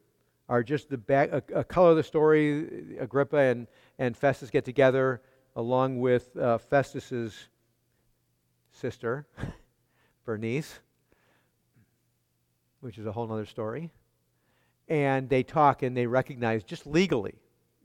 [0.50, 2.98] are just the back, a, a, color of the story.
[3.00, 3.68] Agrippa and,
[4.00, 5.22] and Festus get together
[5.56, 7.48] along with uh, Festus's
[8.74, 9.26] sister,
[10.26, 10.78] Bernice,
[12.82, 13.92] which is a whole other story.
[14.90, 17.36] And they talk and they recognize just legally,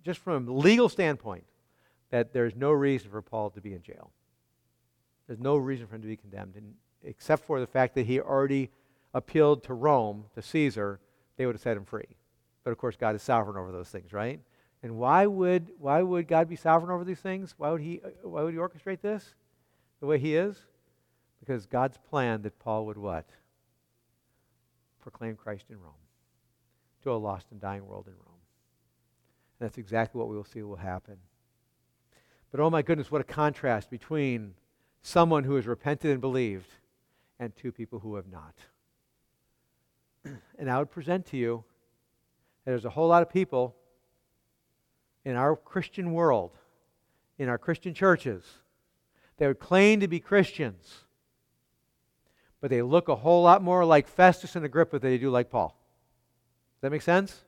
[0.04, 1.44] just from a legal standpoint,
[2.10, 4.12] that there's no reason for Paul to be in jail.
[5.26, 8.20] There's no reason for him to be condemned, and, except for the fact that he
[8.20, 8.70] already
[9.14, 11.00] appealed to Rome, to Caesar,
[11.36, 12.16] they would have set him free.
[12.62, 14.40] But of course, God is sovereign over those things, right?
[14.82, 17.54] And why would, why would God be sovereign over these things?
[17.56, 19.34] Why would, he, why would He orchestrate this
[20.00, 20.56] the way He is?
[21.40, 23.28] Because God's plan that Paul would what?
[25.00, 25.92] Proclaim Christ in Rome
[27.02, 28.33] to a lost and dying world in Rome.
[29.64, 31.16] That's exactly what we will see will happen.
[32.50, 34.52] But oh my goodness, what a contrast between
[35.00, 36.68] someone who has repented and believed
[37.38, 38.54] and two people who have not.
[40.58, 41.64] and I would present to you
[42.64, 43.74] that there's a whole lot of people
[45.24, 46.58] in our Christian world,
[47.38, 48.44] in our Christian churches,
[49.38, 51.04] that would claim to be Christians,
[52.60, 55.48] but they look a whole lot more like Festus and Agrippa than they do like
[55.48, 55.68] Paul.
[55.68, 57.44] Does that make sense?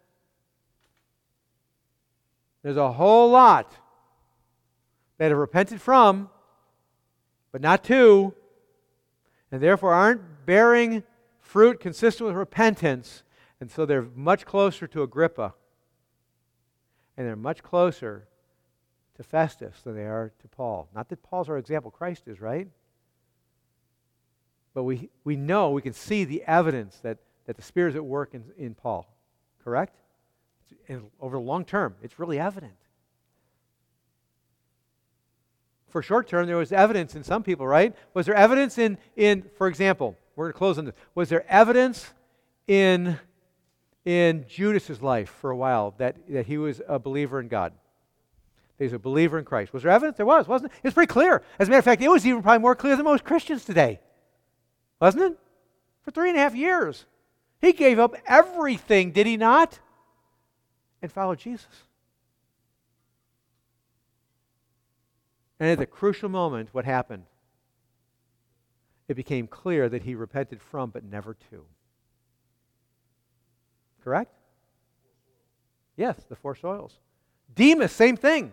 [2.63, 3.73] There's a whole lot
[5.19, 6.31] that have repented from,
[7.53, 8.35] but not to,
[9.51, 11.03] and therefore aren't bearing
[11.41, 13.23] fruit consistent with repentance.
[13.61, 15.55] And so they're much closer to Agrippa.
[17.17, 18.29] And they're much closer
[19.17, 20.89] to Festus than they are to Paul.
[20.95, 22.69] Not that Paul's our example, Christ is, right?
[24.75, 28.05] But we, we know, we can see the evidence that, that the Spirit is at
[28.05, 29.11] work in, in Paul.
[29.65, 29.97] Correct?
[30.89, 32.75] And over the long term, it's really evident.
[35.89, 37.95] For short term, there was evidence in some people, right?
[38.15, 40.95] Was there evidence in, in for example, we're going to close on this.
[41.15, 42.13] Was there evidence
[42.67, 43.19] in,
[44.05, 47.73] in Judas's life for a while that, that he was a believer in God?
[48.77, 49.73] That he's a believer in Christ.
[49.73, 50.19] Was there evidence?
[50.19, 50.79] There was, wasn't it?
[50.85, 51.43] It's pretty clear.
[51.59, 54.01] As a matter of fact, it was even probably more clear than most Christians today.
[55.01, 55.39] Wasn't it?
[56.03, 57.07] For three and a half years.
[57.61, 59.81] He gave up everything, did he not?
[61.03, 61.85] And followed Jesus.
[65.59, 67.25] And at the crucial moment, what happened?
[69.09, 71.65] It became clear that he repented from, but never to.
[74.03, 74.35] Correct?
[75.97, 76.93] Yes, the four soils.
[77.55, 78.53] Demas, same thing.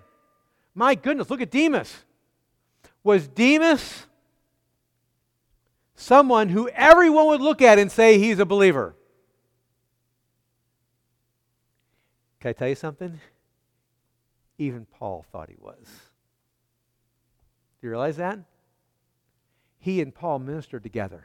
[0.74, 1.94] My goodness, look at Demas.
[3.04, 4.06] Was Demas
[5.96, 8.96] someone who everyone would look at and say he's a believer?
[12.44, 13.22] Can I tell you something?
[14.58, 15.78] Even Paul thought he was.
[17.80, 18.38] Do you realize that?
[19.80, 21.24] He and Paul ministered together.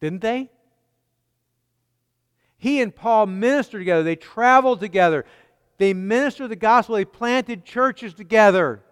[0.00, 0.50] Didn't they?
[2.58, 4.04] He and Paul ministered together.
[4.04, 5.24] They traveled together.
[5.78, 6.94] They ministered the gospel.
[6.94, 8.84] They planted churches together.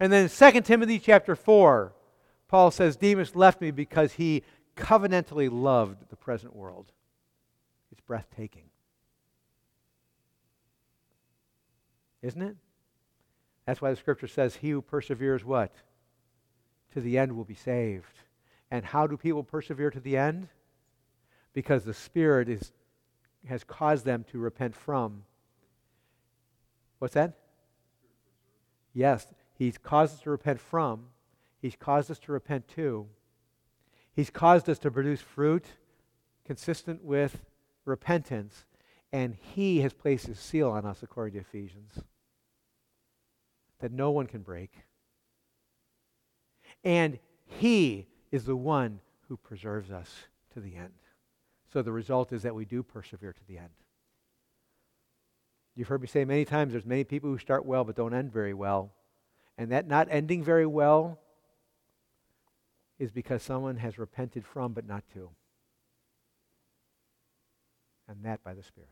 [0.00, 1.92] And then in 2 Timothy chapter 4,
[2.48, 4.42] Paul says, Demas left me because he
[4.74, 6.92] covenantally loved the present world.
[7.92, 8.67] It's breathtaking.
[12.22, 12.56] Isn't it?
[13.68, 15.74] That's why the scripture says, He who perseveres what?
[16.94, 18.20] To the end will be saved.
[18.70, 20.48] And how do people persevere to the end?
[21.52, 22.72] Because the Spirit is,
[23.46, 25.24] has caused them to repent from.
[26.98, 27.34] What's that?
[28.94, 31.08] Yes, He's caused us to repent from.
[31.60, 33.06] He's caused us to repent to.
[34.16, 35.66] He's caused us to produce fruit
[36.46, 37.44] consistent with
[37.84, 38.64] repentance.
[39.12, 42.02] And He has placed His seal on us, according to Ephesians
[43.80, 44.72] that no one can break.
[46.84, 50.10] And He is the one who preserves us
[50.54, 50.92] to the end.
[51.72, 53.68] So the result is that we do persevere to the end.
[55.74, 58.32] You've heard me say many times there's many people who start well but don't end
[58.32, 58.92] very well.
[59.56, 61.20] And that not ending very well
[62.98, 65.30] is because someone has repented from but not to.
[68.08, 68.88] And that by the Spirit.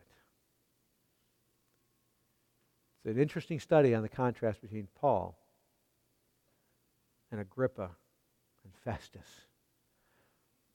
[3.06, 5.38] It's an interesting study on the contrast between Paul
[7.30, 7.90] and Agrippa
[8.64, 9.42] and Festus.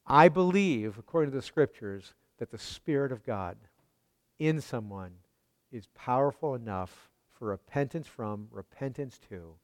[0.07, 3.57] I believe, according to the scriptures, that the Spirit of God
[4.39, 5.11] in someone
[5.73, 9.55] is powerful enough for repentance from, repentance to,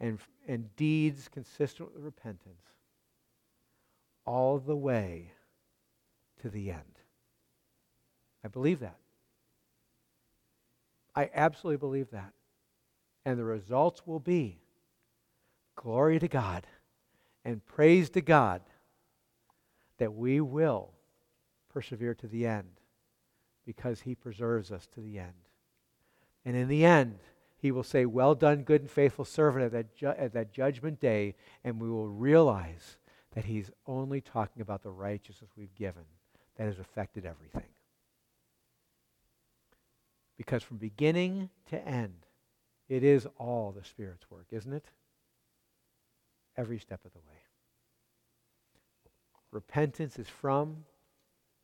[0.00, 0.18] and,
[0.48, 2.64] and deeds consistent with repentance
[4.24, 5.32] all the way
[6.40, 6.98] to the end.
[8.42, 8.96] I believe that.
[11.16, 12.32] I absolutely believe that.
[13.24, 14.60] And the results will be
[15.74, 16.66] glory to God
[17.44, 18.60] and praise to God
[19.98, 20.90] that we will
[21.72, 22.68] persevere to the end
[23.64, 25.32] because He preserves us to the end.
[26.44, 27.18] And in the end,
[27.56, 31.00] He will say, Well done, good and faithful servant, at that, ju- at that judgment
[31.00, 31.34] day,
[31.64, 32.98] and we will realize
[33.34, 36.04] that He's only talking about the righteousness we've given
[36.56, 37.68] that has affected everything.
[40.36, 42.26] Because from beginning to end,
[42.88, 44.84] it is all the Spirit's work, isn't it?
[46.56, 47.36] Every step of the way.
[49.50, 50.84] Repentance is from,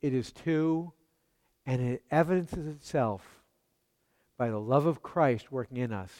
[0.01, 0.91] it is to,
[1.65, 3.41] and it evidences itself
[4.37, 6.11] by the love of Christ working in us.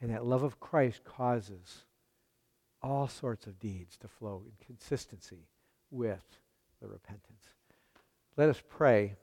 [0.00, 1.84] And that love of Christ causes
[2.82, 5.46] all sorts of deeds to flow in consistency
[5.90, 6.24] with
[6.80, 7.44] the repentance.
[8.36, 9.14] Let us pray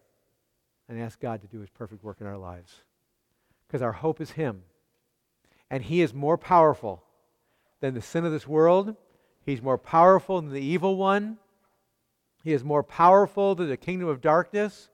[0.90, 2.82] and ask God to do his perfect work in our lives.
[3.68, 4.64] Because our hope is him.
[5.70, 7.03] And he is more powerful
[7.80, 8.95] than the sin of this world.
[9.45, 11.38] He's more powerful than the evil one.
[12.44, 14.90] He is more powerful than the kingdom of darkness.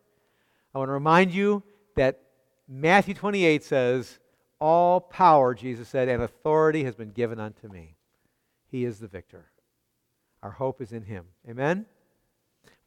[0.73, 1.63] I want to remind you
[1.95, 2.19] that
[2.67, 4.19] Matthew 28 says,
[4.59, 7.95] All power, Jesus said, and authority has been given unto me.
[8.69, 9.45] He is the victor.
[10.43, 11.25] Our hope is in him.
[11.49, 11.85] Amen?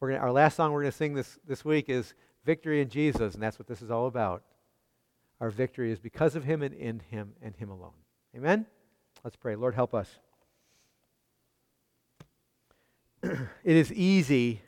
[0.00, 2.14] Gonna, our last song we're going to sing this, this week is
[2.48, 4.42] Victory in Jesus, and that's what this is all about.
[5.38, 7.92] Our victory is because of him and in him and him alone.
[8.34, 8.64] Amen?
[9.22, 9.54] Let's pray.
[9.54, 10.08] Lord, help us.
[13.22, 14.62] it is easy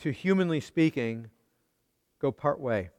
[0.00, 1.30] to, humanly speaking,
[2.20, 2.90] go part way.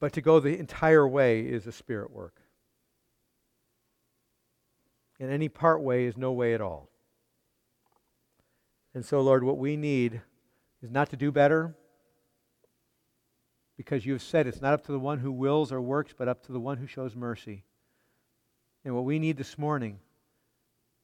[0.00, 2.42] But to go the entire way is a spirit work.
[5.18, 6.90] And any part way is no way at all.
[8.94, 10.22] And so, Lord, what we need
[10.82, 11.74] is not to do better,
[13.76, 16.26] because you have said it's not up to the one who wills or works, but
[16.26, 17.64] up to the one who shows mercy.
[18.84, 20.00] And what we need this morning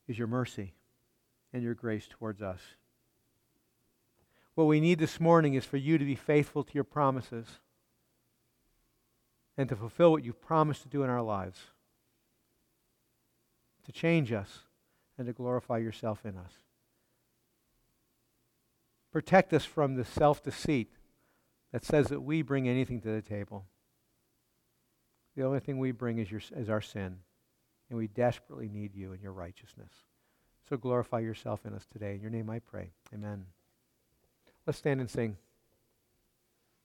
[0.09, 0.75] is your mercy
[1.53, 2.61] and your grace towards us.
[4.55, 7.47] What we need this morning is for you to be faithful to your promises
[9.57, 11.59] and to fulfill what you've promised to do in our lives,
[13.85, 14.61] to change us
[15.17, 16.53] and to glorify yourself in us.
[19.15, 20.91] Protect us from the self deceit
[21.71, 23.65] that says that we bring anything to the table.
[25.37, 27.19] The only thing we bring is, your, is our sin,
[27.89, 29.93] and we desperately need you and your righteousness.
[30.69, 32.17] So glorify yourself in us today.
[32.17, 32.91] In your name I pray.
[33.15, 33.47] Amen.
[34.67, 35.37] Let's stand and sing.